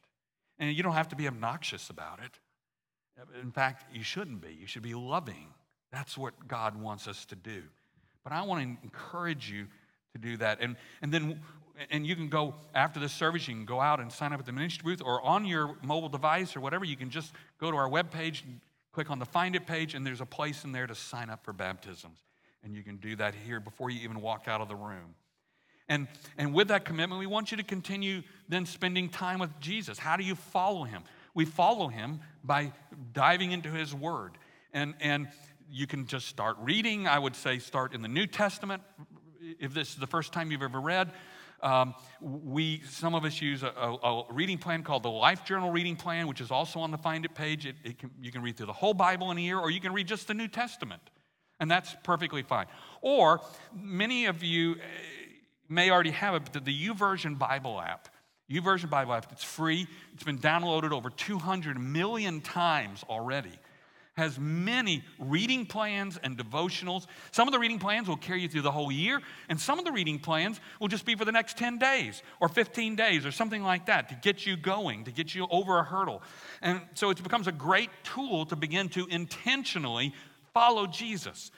[0.59, 2.39] And you don't have to be obnoxious about it.
[3.41, 4.53] In fact, you shouldn't be.
[4.53, 5.47] You should be loving.
[5.91, 7.63] That's what God wants us to do.
[8.23, 9.67] But I want to encourage you
[10.13, 10.59] to do that.
[10.61, 11.41] And, and then
[11.89, 14.45] and you can go after the service, you can go out and sign up at
[14.45, 16.85] the ministry booth or on your mobile device or whatever.
[16.85, 18.43] You can just go to our webpage,
[18.91, 21.43] click on the Find It page, and there's a place in there to sign up
[21.43, 22.19] for baptisms.
[22.63, 25.15] And you can do that here before you even walk out of the room.
[25.91, 29.99] And, and with that commitment, we want you to continue then spending time with Jesus.
[29.99, 31.03] How do you follow him?
[31.33, 32.71] We follow him by
[33.11, 34.37] diving into his word.
[34.73, 35.27] And, and
[35.69, 37.07] you can just start reading.
[37.07, 38.81] I would say start in the New Testament.
[39.59, 41.11] If this is the first time you've ever read,
[41.61, 45.71] um, we, some of us use a, a, a, reading plan called the Life Journal
[45.71, 47.65] Reading Plan, which is also on the Find It page.
[47.65, 49.81] It, it can, you can read through the whole Bible in a year, or you
[49.81, 51.01] can read just the New Testament,
[51.59, 52.67] and that's perfectly fine.
[53.01, 53.41] Or
[53.75, 54.77] many of you
[55.71, 58.09] may already have it, but the YouVersion Bible app.
[58.49, 59.87] YouVersion Bible app, it's free.
[60.13, 63.57] It's been downloaded over 200 million times already
[64.21, 67.07] has many reading plans and devotionals.
[67.31, 69.85] Some of the reading plans will carry you through the whole year, and some of
[69.85, 73.31] the reading plans will just be for the next 10 days or 15 days or
[73.31, 76.21] something like that to get you going, to get you over a hurdle.
[76.61, 80.13] And so it becomes a great tool to begin to intentionally
[80.53, 81.51] follow Jesus.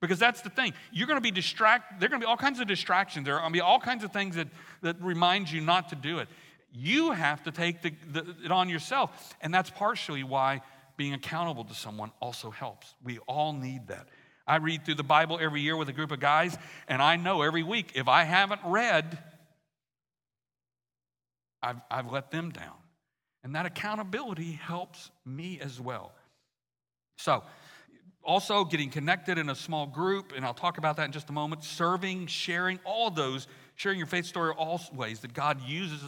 [0.00, 0.74] Because that's the thing.
[0.92, 1.98] You're going to be distracted.
[1.98, 3.24] There are going to be all kinds of distractions.
[3.24, 4.48] There are going to be all kinds of things that,
[4.82, 6.28] that remind you not to do it.
[6.72, 9.34] You have to take the, the, it on yourself.
[9.40, 10.60] And that's partially why
[10.96, 12.94] being accountable to someone also helps.
[13.02, 14.08] We all need that.
[14.46, 16.56] I read through the Bible every year with a group of guys,
[16.88, 19.18] and I know every week if I haven't read,
[21.62, 22.76] I've, I've let them down.
[23.44, 26.12] And that accountability helps me as well.
[27.18, 27.42] So,
[28.28, 31.32] also getting connected in a small group, and I'll talk about that in just a
[31.32, 36.02] moment, serving, sharing, all those, sharing your faith story, all ways that God uses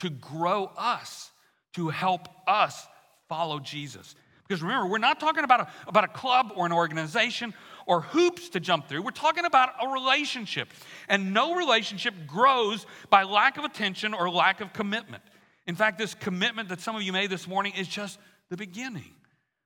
[0.00, 1.30] to grow us,
[1.74, 2.88] to help us
[3.28, 4.16] follow Jesus.
[4.48, 7.54] Because remember, we're not talking about a, about a club or an organization
[7.86, 9.02] or hoops to jump through.
[9.02, 10.68] We're talking about a relationship.
[11.08, 15.22] And no relationship grows by lack of attention or lack of commitment.
[15.68, 18.18] In fact, this commitment that some of you made this morning is just
[18.50, 19.12] the beginning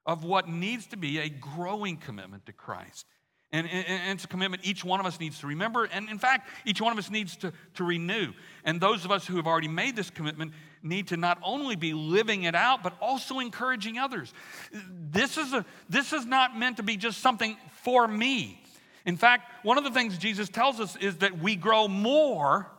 [0.06, 3.06] of what needs to be a growing commitment to Christ.
[3.52, 5.84] And, it's a commitment each one of us needs to remember.
[5.84, 8.32] And in fact, each one of us needs to, to renew.
[8.64, 11.92] And those of us who have already made this commitment need to not only be
[11.92, 14.32] living it out, but also encouraging others.
[14.72, 18.62] This is, a, this is not meant to be just something for me.
[19.04, 22.70] In fact, one of the things Jesus tells us is that we grow more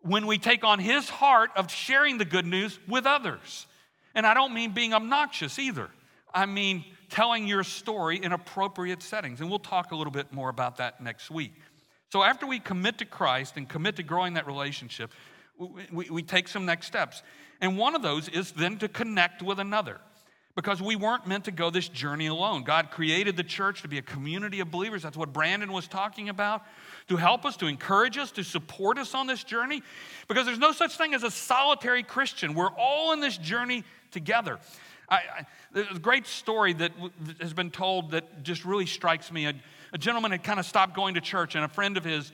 [0.00, 3.66] when we take on his heart of sharing the good news with others.
[4.14, 5.88] And I don't mean being obnoxious either.
[6.34, 9.40] I mean, telling your story in appropriate settings.
[9.40, 11.54] And we'll talk a little bit more about that next week.
[12.10, 15.12] So, after we commit to Christ and commit to growing that relationship,
[15.58, 17.22] we, we take some next steps.
[17.60, 20.00] And one of those is then to connect with another
[20.54, 22.64] because we weren't meant to go this journey alone.
[22.64, 25.02] God created the church to be a community of believers.
[25.04, 26.62] That's what Brandon was talking about
[27.08, 29.82] to help us, to encourage us, to support us on this journey
[30.26, 32.54] because there's no such thing as a solitary Christian.
[32.54, 34.58] We're all in this journey together.
[35.08, 36.92] I, I, there's a great story that
[37.40, 39.46] has been told that just really strikes me.
[39.46, 39.54] A,
[39.92, 42.32] a gentleman had kind of stopped going to church, and a friend of his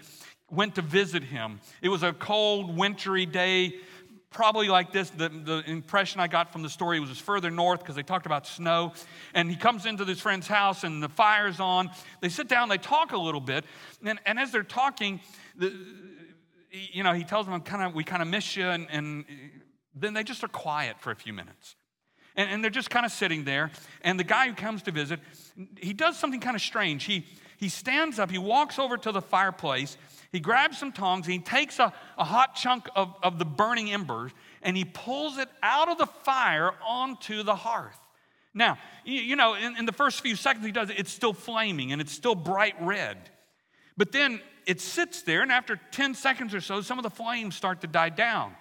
[0.50, 1.60] went to visit him.
[1.82, 3.74] It was a cold, wintry day,
[4.30, 5.10] probably like this.
[5.10, 8.46] The, the impression I got from the story was further north because they talked about
[8.46, 8.92] snow.
[9.32, 11.90] And he comes into this friend's house, and the fire's on.
[12.20, 13.64] They sit down, they talk a little bit,
[14.04, 15.20] and, and as they're talking,
[15.56, 15.72] the,
[16.70, 19.24] you know, he tells them, kind of, we kind of miss you, and, and
[19.94, 21.76] then they just are quiet for a few minutes.
[22.36, 23.70] And, and they're just kind of sitting there.
[24.02, 25.20] And the guy who comes to visit,
[25.78, 27.04] he does something kind of strange.
[27.04, 27.26] He,
[27.56, 29.96] he stands up, he walks over to the fireplace,
[30.32, 34.32] he grabs some tongs, he takes a, a hot chunk of, of the burning embers,
[34.62, 37.98] and he pulls it out of the fire onto the hearth.
[38.52, 41.32] Now, you, you know, in, in the first few seconds he does it, it's still
[41.32, 43.16] flaming and it's still bright red.
[43.96, 47.54] But then it sits there, and after 10 seconds or so, some of the flames
[47.54, 48.54] start to die down.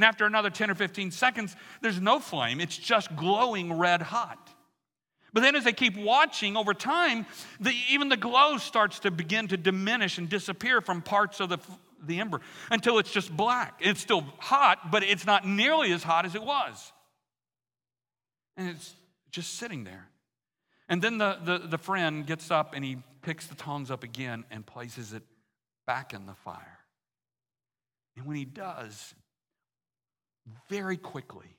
[0.00, 4.48] And after another 10 or 15 seconds, there's no flame, it's just glowing red hot.
[5.34, 7.26] But then, as they keep watching over time,
[7.60, 11.58] the, even the glow starts to begin to diminish and disappear from parts of the,
[12.02, 12.40] the ember
[12.70, 13.78] until it's just black.
[13.78, 16.92] It's still hot, but it's not nearly as hot as it was.
[18.56, 18.94] And it's
[19.30, 20.08] just sitting there.
[20.88, 24.44] And then the, the, the friend gets up and he picks the tongs up again
[24.50, 25.24] and places it
[25.86, 26.78] back in the fire.
[28.16, 29.14] And when he does,
[30.68, 31.56] very quickly,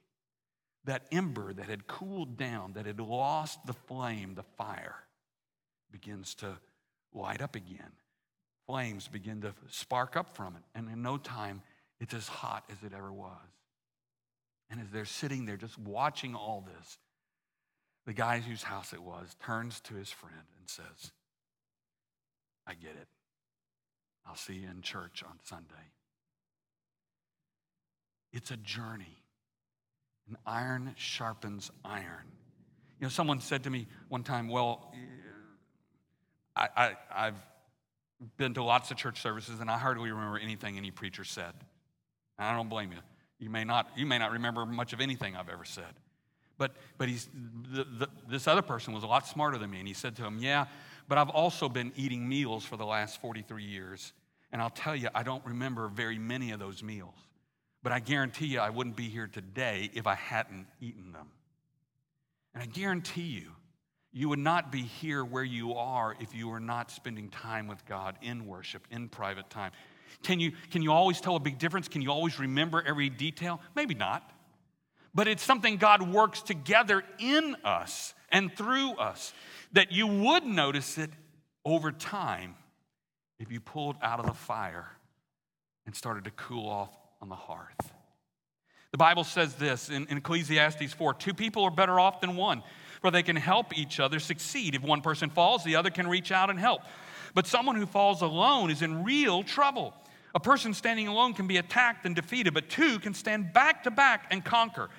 [0.86, 4.96] that ember that had cooled down, that had lost the flame, the fire,
[5.92, 6.58] begins to
[7.14, 7.92] light up again.
[8.66, 10.64] Flames begin to spark up from it.
[10.74, 11.62] And in no time,
[12.00, 13.38] it's as hot as it ever was.
[14.70, 16.98] And as they're sitting there just watching all this,
[18.06, 21.12] the guy whose house it was turns to his friend and says,
[22.66, 23.08] I get it.
[24.26, 25.92] I'll see you in church on Sunday.
[28.34, 29.18] It's a journey.
[30.28, 32.32] And iron sharpens iron.
[33.00, 34.94] You know, someone said to me one time, Well,
[36.56, 37.36] I, I, I've
[38.38, 41.54] been to lots of church services and I hardly remember anything any preacher said.
[42.38, 43.00] And I don't blame you.
[43.40, 45.94] You may not, you may not remember much of anything I've ever said.
[46.58, 47.28] But, but he's,
[47.72, 50.24] the, the, this other person was a lot smarter than me, and he said to
[50.24, 50.68] him, Yeah,
[51.08, 54.14] but I've also been eating meals for the last 43 years.
[54.52, 57.16] And I'll tell you, I don't remember very many of those meals.
[57.84, 61.30] But I guarantee you, I wouldn't be here today if I hadn't eaten them.
[62.54, 63.52] And I guarantee you,
[64.14, 67.86] you would not be here where you are if you were not spending time with
[67.86, 69.72] God in worship, in private time.
[70.22, 71.88] Can you, can you always tell a big difference?
[71.88, 73.62] Can you always remember every detail?
[73.74, 74.30] Maybe not.
[75.16, 79.34] But it's something God works together in us and through us
[79.72, 81.10] that you would notice it
[81.66, 82.56] over time
[83.40, 84.88] if you pulled out of the fire
[85.86, 87.92] and started to cool off on the hearth.
[88.92, 92.64] The Bible says this in, in, Ecclesiastes 4 two people are better off than one,
[93.02, 94.76] for they can help each other succeed.
[94.76, 96.82] If one person falls, the other can reach out and help.
[97.34, 99.94] But someone who falls alone is in real trouble.
[100.36, 103.92] A person standing alone can be attacked and defeated, but two can stand back to
[103.92, 104.90] back and conquer.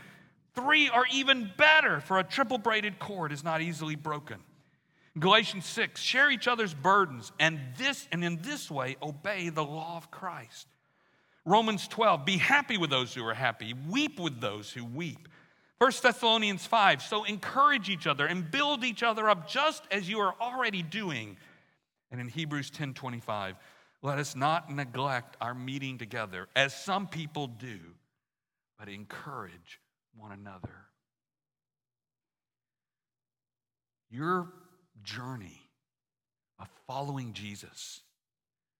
[0.55, 4.39] Three are even better, for a triple braided cord is not easily broken.
[5.19, 9.97] Galatians 6, share each other's burdens, and this and in this way obey the law
[9.97, 10.67] of Christ.
[11.45, 15.29] Romans 12, be happy with those who are happy, weep with those who weep.
[15.79, 20.21] 1 Thessalonians 5, so encourage each other and build each other up just as you
[20.21, 21.37] are already doing.
[22.13, 23.57] And in Hebrews 10 25,
[24.03, 27.79] let us not neglect our meeting together as some people do,
[28.79, 29.81] but encourage
[30.17, 30.87] one another.
[34.11, 34.53] Your
[35.03, 35.63] journey
[36.61, 38.03] of following Jesus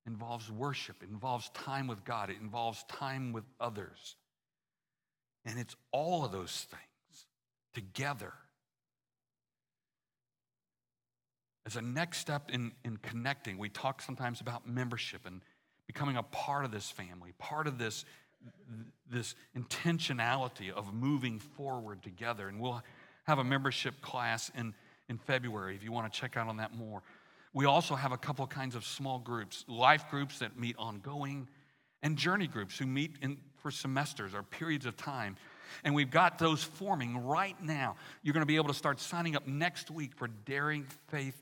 [0.07, 4.17] involves worship, it involves time with God, it involves time with others.
[5.45, 7.27] And it's all of those things
[7.75, 8.33] together.
[11.65, 15.41] As a next step in, in connecting, we talk sometimes about membership and
[15.87, 18.05] becoming a part of this family, part of this,
[19.11, 22.49] this intentionality of moving forward together.
[22.49, 22.83] And we'll
[23.25, 24.75] have a membership class in,
[25.09, 27.03] in February if you want to check out on that more.
[27.55, 31.49] We also have a couple kinds of small groups life groups that meet ongoing,
[32.03, 35.37] and journey groups who meet in, for semesters or periods of time.
[35.85, 37.97] And we've got those forming right now.
[38.23, 41.41] You're going to be able to start signing up next week for Daring Faith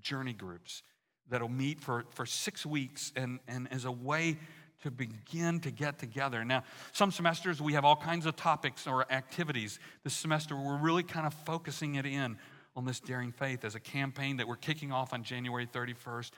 [0.00, 0.82] journey groups
[1.28, 4.38] that'll meet for, for six weeks and, and as a way
[4.82, 6.44] to begin to get together.
[6.44, 9.80] Now, some semesters we have all kinds of topics or activities.
[10.04, 12.38] This semester we're really kind of focusing it in
[12.78, 16.30] on this Daring Faith as a campaign that we're kicking off on January 31st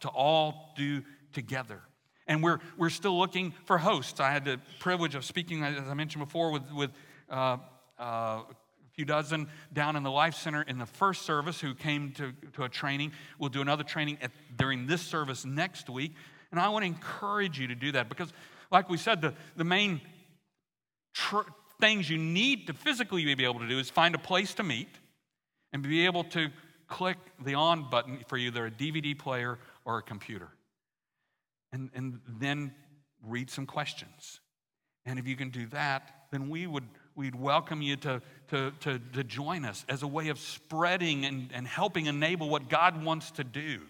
[0.00, 1.00] to all do
[1.32, 1.80] together.
[2.26, 4.18] And we're, we're still looking for hosts.
[4.18, 6.90] I had the privilege of speaking, as I mentioned before, with, with
[7.30, 7.58] uh,
[8.00, 8.44] uh, a
[8.94, 12.64] few dozen down in the Life Center in the first service who came to, to
[12.64, 13.12] a training.
[13.38, 16.14] We'll do another training at, during this service next week.
[16.50, 18.32] And I want to encourage you to do that because,
[18.72, 20.00] like we said, the, the main
[21.14, 21.48] tr-
[21.80, 24.88] things you need to physically be able to do is find a place to meet
[25.72, 26.48] and be able to
[26.88, 30.48] click the on button for either a DVD player or a computer.
[31.72, 32.74] And, and then
[33.24, 34.40] read some questions.
[35.06, 38.98] And if you can do that, then we would we'd welcome you to, to, to,
[39.12, 43.30] to join us as a way of spreading and, and helping enable what God wants
[43.32, 43.80] to do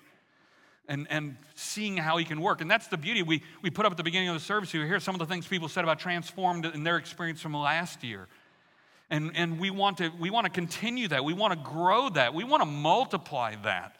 [0.88, 2.60] and, and seeing how he can work.
[2.60, 3.22] And that's the beauty.
[3.22, 5.26] We, we put up at the beginning of the service, you hear some of the
[5.26, 8.26] things people said about transformed in their experience from last year.
[9.10, 11.24] And, and we, want to, we want to continue that.
[11.24, 12.32] We want to grow that.
[12.32, 13.96] We want to multiply that.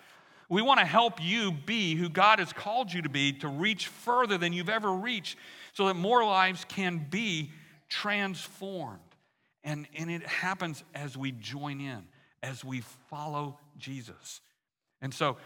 [0.48, 3.86] We want to help you be who God has called you to be to reach
[3.88, 5.36] further than you've ever reached
[5.72, 7.50] so that more lives can be
[7.88, 8.98] transformed.
[9.62, 12.04] And, and it happens as we join in,
[12.42, 14.40] as we follow Jesus.
[15.02, 15.36] And so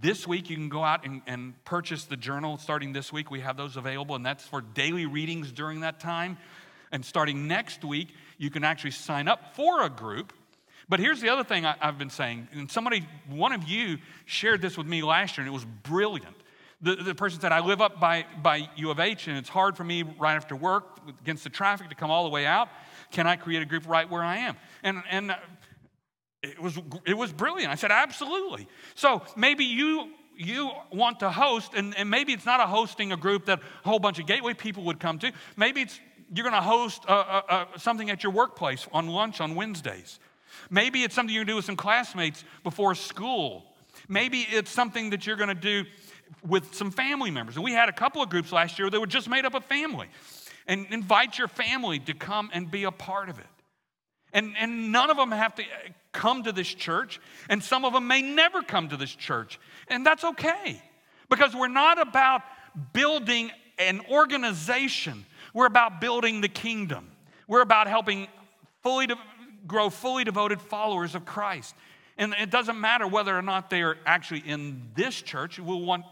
[0.00, 3.30] this week, you can go out and, and purchase the journal starting this week.
[3.30, 6.38] We have those available, and that's for daily readings during that time.
[6.92, 8.08] And starting next week,
[8.38, 10.32] you can actually sign up for a group.
[10.88, 14.60] But here's the other thing I, have been saying, and somebody, one of you shared
[14.60, 16.36] this with me last year, and it was brilliant.
[16.82, 19.76] The, the person said, I live up by, by U of H, and it's hard
[19.76, 22.68] for me right after work against the traffic to come all the way out.
[23.10, 24.56] Can I create a group right where I am?
[24.82, 25.36] And, and uh,
[26.42, 27.72] it, was, it was brilliant.
[27.72, 28.68] I said, Absolutely.
[28.94, 33.16] So maybe you you want to host, and, and maybe it's not a hosting a
[33.16, 35.32] group that a whole bunch of gateway people would come to.
[35.56, 36.00] Maybe it's
[36.34, 40.18] you're going to host a, a, a, something at your workplace on lunch on Wednesdays.
[40.70, 43.64] Maybe it's something to do with some classmates before school.
[44.08, 45.84] Maybe it's something that you're going to do
[46.46, 47.56] with some family members.
[47.56, 49.64] And we had a couple of groups last year that were just made up of
[49.64, 50.08] family.
[50.66, 53.46] And invite your family to come and be a part of it.
[54.32, 55.66] And, and none of them have to uh,
[56.12, 59.60] come to this church, and some of them may never come to this church.
[59.88, 60.82] And that's okay
[61.28, 62.42] because we're not about
[62.92, 65.24] building an organization,
[65.54, 67.10] we're about building the kingdom.
[67.48, 68.28] We're about helping
[68.82, 69.16] fully de-
[69.66, 71.74] grow fully devoted followers of Christ.
[72.18, 75.58] And it doesn't matter whether or not they are actually in this church.
[75.58, 76.04] We'll want,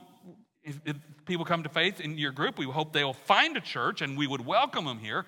[0.62, 4.00] if, if people come to faith in your group, we hope they'll find a church
[4.00, 5.26] and we would welcome them here.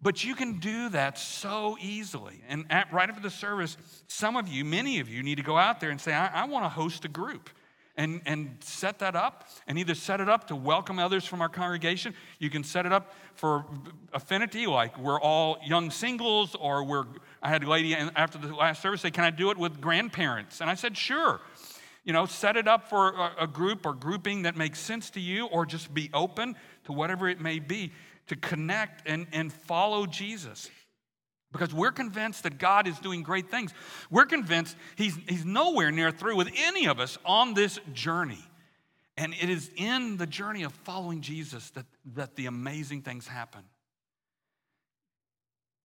[0.00, 2.40] But you can do that so easily.
[2.48, 5.56] And at, right after the service, some of you, many of you, need to go
[5.56, 7.50] out there and say, I, I want to host a group.
[7.94, 11.50] And, and set that up, and either set it up to welcome others from our
[11.50, 12.14] congregation.
[12.38, 13.66] You can set it up for
[14.14, 17.04] affinity, like we're all young singles, or we're.
[17.42, 20.62] I had a lady after the last service say, Can I do it with grandparents?
[20.62, 21.42] And I said, Sure.
[22.04, 25.20] You know, set it up for a, a group or grouping that makes sense to
[25.20, 27.92] you, or just be open to whatever it may be
[28.28, 30.70] to connect and, and follow Jesus.
[31.52, 33.72] Because we're convinced that God is doing great things.
[34.10, 38.42] We're convinced he's, he's nowhere near through with any of us on this journey.
[39.16, 41.84] And it is in the journey of following Jesus that,
[42.14, 43.62] that the amazing things happen.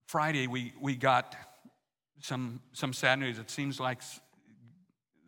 [0.06, 1.36] Friday, we, we got
[2.22, 3.38] some, some sad news.
[3.38, 4.02] It seems like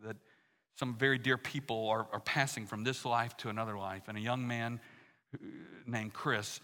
[0.05, 0.15] that
[0.75, 4.03] some very dear people are, are passing from this life to another life.
[4.07, 4.79] And a young man
[5.85, 6.61] named Chris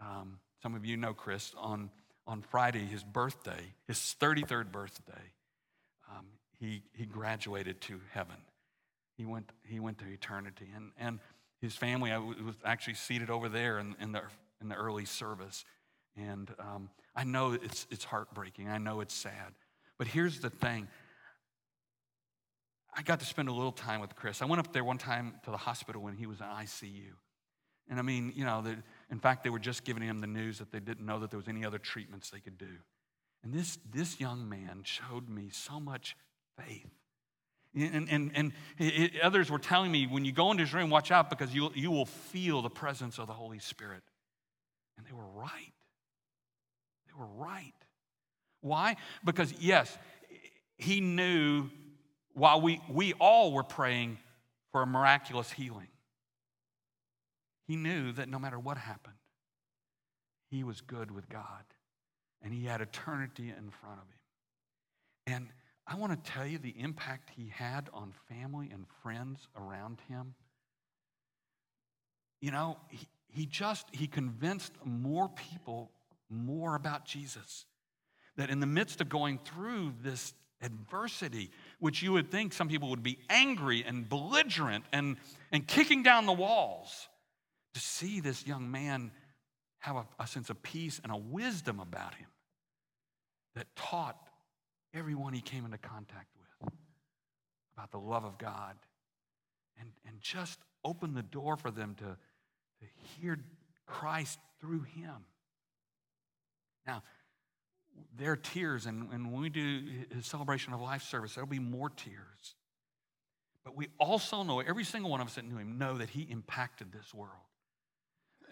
[0.00, 1.90] um, some of you know Chris, on,
[2.26, 5.32] on Friday, his birthday, his 33rd birthday,
[6.10, 6.26] um,
[6.58, 8.36] he, he graduated to heaven.
[9.16, 10.68] He went, he went to eternity.
[10.74, 11.20] And, and
[11.60, 14.22] his family I was actually seated over there in, in, the,
[14.60, 15.64] in the early service.
[16.16, 18.68] And um, I know it's, it's heartbreaking.
[18.68, 19.54] I know it's sad.
[19.98, 20.88] But here's the thing
[22.98, 24.40] I got to spend a little time with Chris.
[24.40, 27.12] I went up there one time to the hospital when he was in ICU.
[27.90, 28.78] And I mean, you know, the,
[29.10, 31.38] in fact, they were just giving him the news that they didn't know that there
[31.38, 32.66] was any other treatments they could do.
[33.44, 36.16] And this, this young man showed me so much
[36.58, 36.90] faith.
[37.74, 41.10] And, and, and it, others were telling me, when you go into his room, watch
[41.10, 44.02] out because you, you will feel the presence of the Holy Spirit.
[44.96, 45.72] And they were right.
[47.06, 47.74] They were right.
[48.62, 48.96] Why?
[49.24, 49.96] Because, yes,
[50.78, 51.68] he knew
[52.32, 54.18] while we, we all were praying
[54.72, 55.88] for a miraculous healing.
[57.66, 59.16] He knew that no matter what happened,
[60.50, 61.64] he was good with God
[62.42, 65.34] and he had eternity in front of him.
[65.34, 65.48] And
[65.86, 70.34] I want to tell you the impact he had on family and friends around him.
[72.40, 75.90] You know, he, he just he convinced more people
[76.28, 77.66] more about Jesus.
[78.36, 82.90] That in the midst of going through this adversity, which you would think some people
[82.90, 85.16] would be angry and belligerent and,
[85.52, 87.08] and kicking down the walls,
[87.76, 89.10] to see this young man
[89.80, 92.28] have a, a sense of peace and a wisdom about him
[93.54, 94.16] that taught
[94.94, 96.72] everyone he came into contact with
[97.76, 98.76] about the love of God
[99.78, 102.86] and, and just opened the door for them to, to
[103.20, 103.38] hear
[103.84, 105.26] Christ through him.
[106.86, 107.02] Now,
[108.16, 109.82] there are tears, and, and when we do
[110.14, 112.54] his celebration of life service, there'll be more tears.
[113.66, 116.22] But we also know, every single one of us that knew him, know that he
[116.22, 117.32] impacted this world.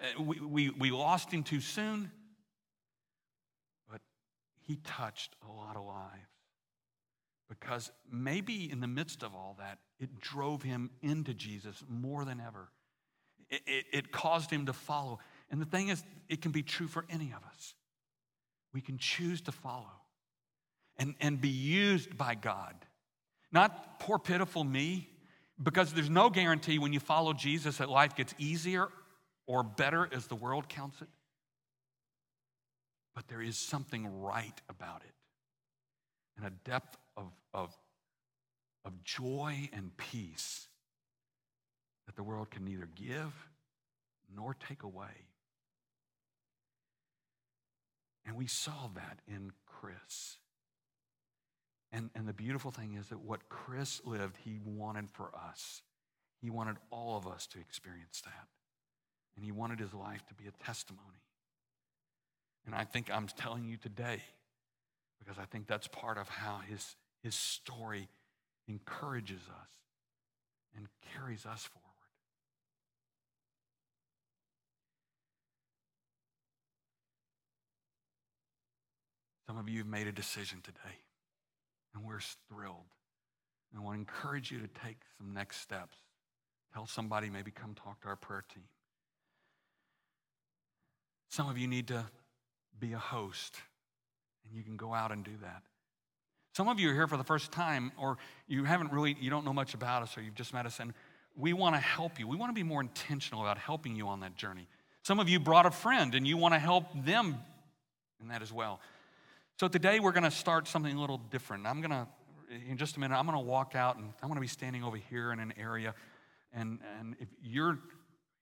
[0.05, 2.11] Uh, we, we, we lost him too soon,
[3.91, 4.01] but
[4.63, 6.29] he touched a lot of lives.
[7.49, 12.41] Because maybe in the midst of all that, it drove him into Jesus more than
[12.41, 12.69] ever.
[13.51, 15.21] It, it, it caused him to follow.
[15.51, 17.75] And the thing is, it can be true for any of us.
[18.73, 19.93] We can choose to follow
[20.97, 22.75] and, and be used by God.
[23.53, 25.09] Not poor, pitiful me,
[25.63, 28.89] because there's no guarantee when you follow Jesus that life gets easier
[29.47, 31.09] or better as the world counts it.
[33.15, 35.15] But there is something right about it
[36.37, 37.77] and a depth of, of,
[38.85, 40.69] of joy and peace
[42.07, 43.33] that the world can neither give
[44.35, 45.29] nor take away.
[48.27, 50.39] And we saw that in Chris.
[51.93, 55.83] And, and the beautiful thing is that what Chris lived, he wanted for us.
[56.41, 58.49] He wanted all of us to experience that.
[59.37, 61.23] And he wanted his life to be a testimony.
[62.67, 64.23] And I think I'm telling you today
[65.19, 68.09] because I think that's part of how his, his story
[68.69, 69.71] encourages us
[70.77, 71.85] and carries us forward.
[79.47, 80.97] Some of you have made a decision today,
[81.95, 82.91] and we're thrilled.
[83.71, 85.99] And I want to encourage you to take some next steps.
[86.73, 88.65] Tell somebody, maybe come talk to our prayer team.
[91.29, 92.05] Some of you need to
[92.79, 93.57] be a host,
[94.47, 95.63] and you can go out and do that.
[96.57, 98.17] Some of you are here for the first time, or
[98.47, 100.95] you haven't really, you don't know much about us, or you've just met us, and
[101.37, 102.29] we want to help you.
[102.29, 104.69] We want to be more intentional about helping you on that journey.
[105.03, 107.37] Some of you brought a friend, and you want to help them
[108.21, 108.81] in that as well.
[109.61, 111.67] So today we're going to start something a little different.
[111.67, 112.07] I'm going to,
[112.69, 114.83] in just a minute, I'm going to walk out and I'm going to be standing
[114.83, 115.95] over here in an area.
[116.53, 117.79] And, and if you're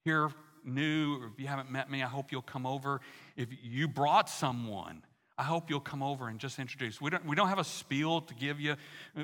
[0.05, 0.30] here
[0.64, 3.00] new, or if you haven't met me, I hope you'll come over.
[3.36, 5.02] If you brought someone,
[5.38, 7.00] I hope you'll come over and just introduce.
[7.00, 8.76] We don't, we don't have a spiel to give you,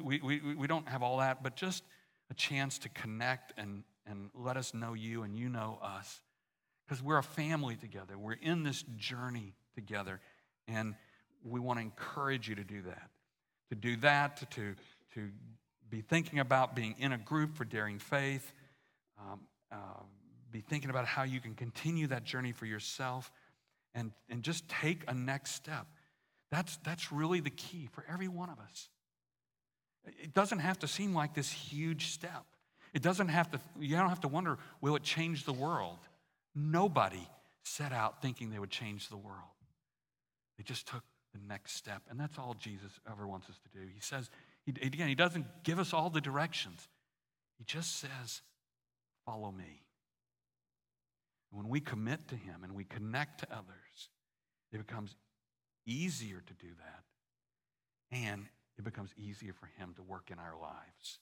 [0.02, 1.84] we, we, we don't have all that, but just
[2.30, 6.20] a chance to connect and, and let us know you and you know us.
[6.86, 10.20] Because we're a family together, we're in this journey together.
[10.66, 10.94] And
[11.44, 13.10] we want to encourage you to do that.
[13.70, 14.74] To do that, to,
[15.14, 15.28] to
[15.90, 18.52] be thinking about being in a group for daring faith,
[19.18, 19.76] um, uh,
[20.50, 23.30] be thinking about how you can continue that journey for yourself,
[23.94, 25.86] and, and just take a next step.
[26.50, 28.88] That's, that's really the key for every one of us.
[30.06, 32.44] It doesn't have to seem like this huge step.
[32.94, 35.98] It doesn't have to, you don't have to wonder, will it change the world?
[36.54, 37.28] Nobody
[37.64, 39.36] set out thinking they would change the world.
[40.56, 41.02] They just took
[41.34, 42.02] the next step.
[42.08, 43.86] And that's all Jesus ever wants us to do.
[43.94, 44.30] He says,
[44.64, 46.88] he, again, he doesn't give us all the directions,
[47.58, 48.42] he just says,
[49.26, 49.82] Follow me.
[51.50, 54.10] And when we commit to him and we connect to others,
[54.72, 55.16] it becomes
[55.86, 58.16] easier to do that.
[58.16, 58.46] And
[58.78, 61.18] it becomes easier for him to work in our lives.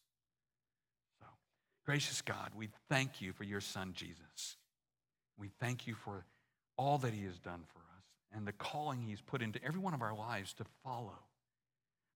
[1.20, 1.26] So,
[1.84, 4.56] gracious God, we thank you for your son, Jesus.
[5.38, 6.24] We thank you for
[6.76, 7.86] all that he has done for us
[8.36, 11.18] and the calling He's put into every one of our lives to follow.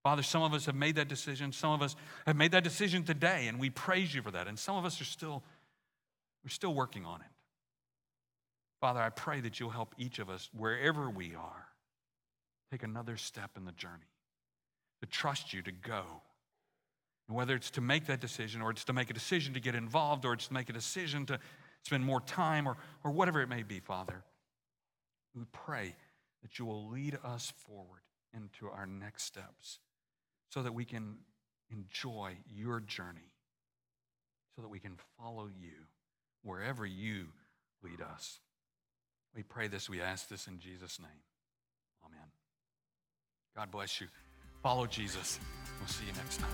[0.03, 1.53] Father, some of us have made that decision.
[1.53, 1.95] Some of us
[2.27, 4.47] have made that decision today, and we praise you for that.
[4.47, 5.43] And some of us are still,
[6.45, 7.27] we're still working on it.
[8.81, 11.66] Father, I pray that you'll help each of us, wherever we are,
[12.72, 14.11] take another step in the journey,
[15.01, 16.03] to trust you, to go.
[17.28, 19.74] And whether it's to make that decision, or it's to make a decision to get
[19.74, 21.39] involved, or it's to make a decision to
[21.85, 24.24] spend more time, or, or whatever it may be, Father,
[25.35, 25.95] we pray
[26.43, 28.01] that you will lead us forward
[28.35, 29.78] into our next steps
[30.49, 31.18] so that we can
[31.70, 33.33] enjoy your journey,
[34.57, 35.87] so that we can follow you
[36.43, 37.26] wherever you
[37.83, 38.41] lead us.
[39.35, 41.09] We pray this, we ask this in Jesus' name.
[42.05, 42.26] Amen.
[43.57, 44.09] God bless you.
[44.62, 45.39] Follow Jesus.
[45.78, 46.51] We'll see you next time.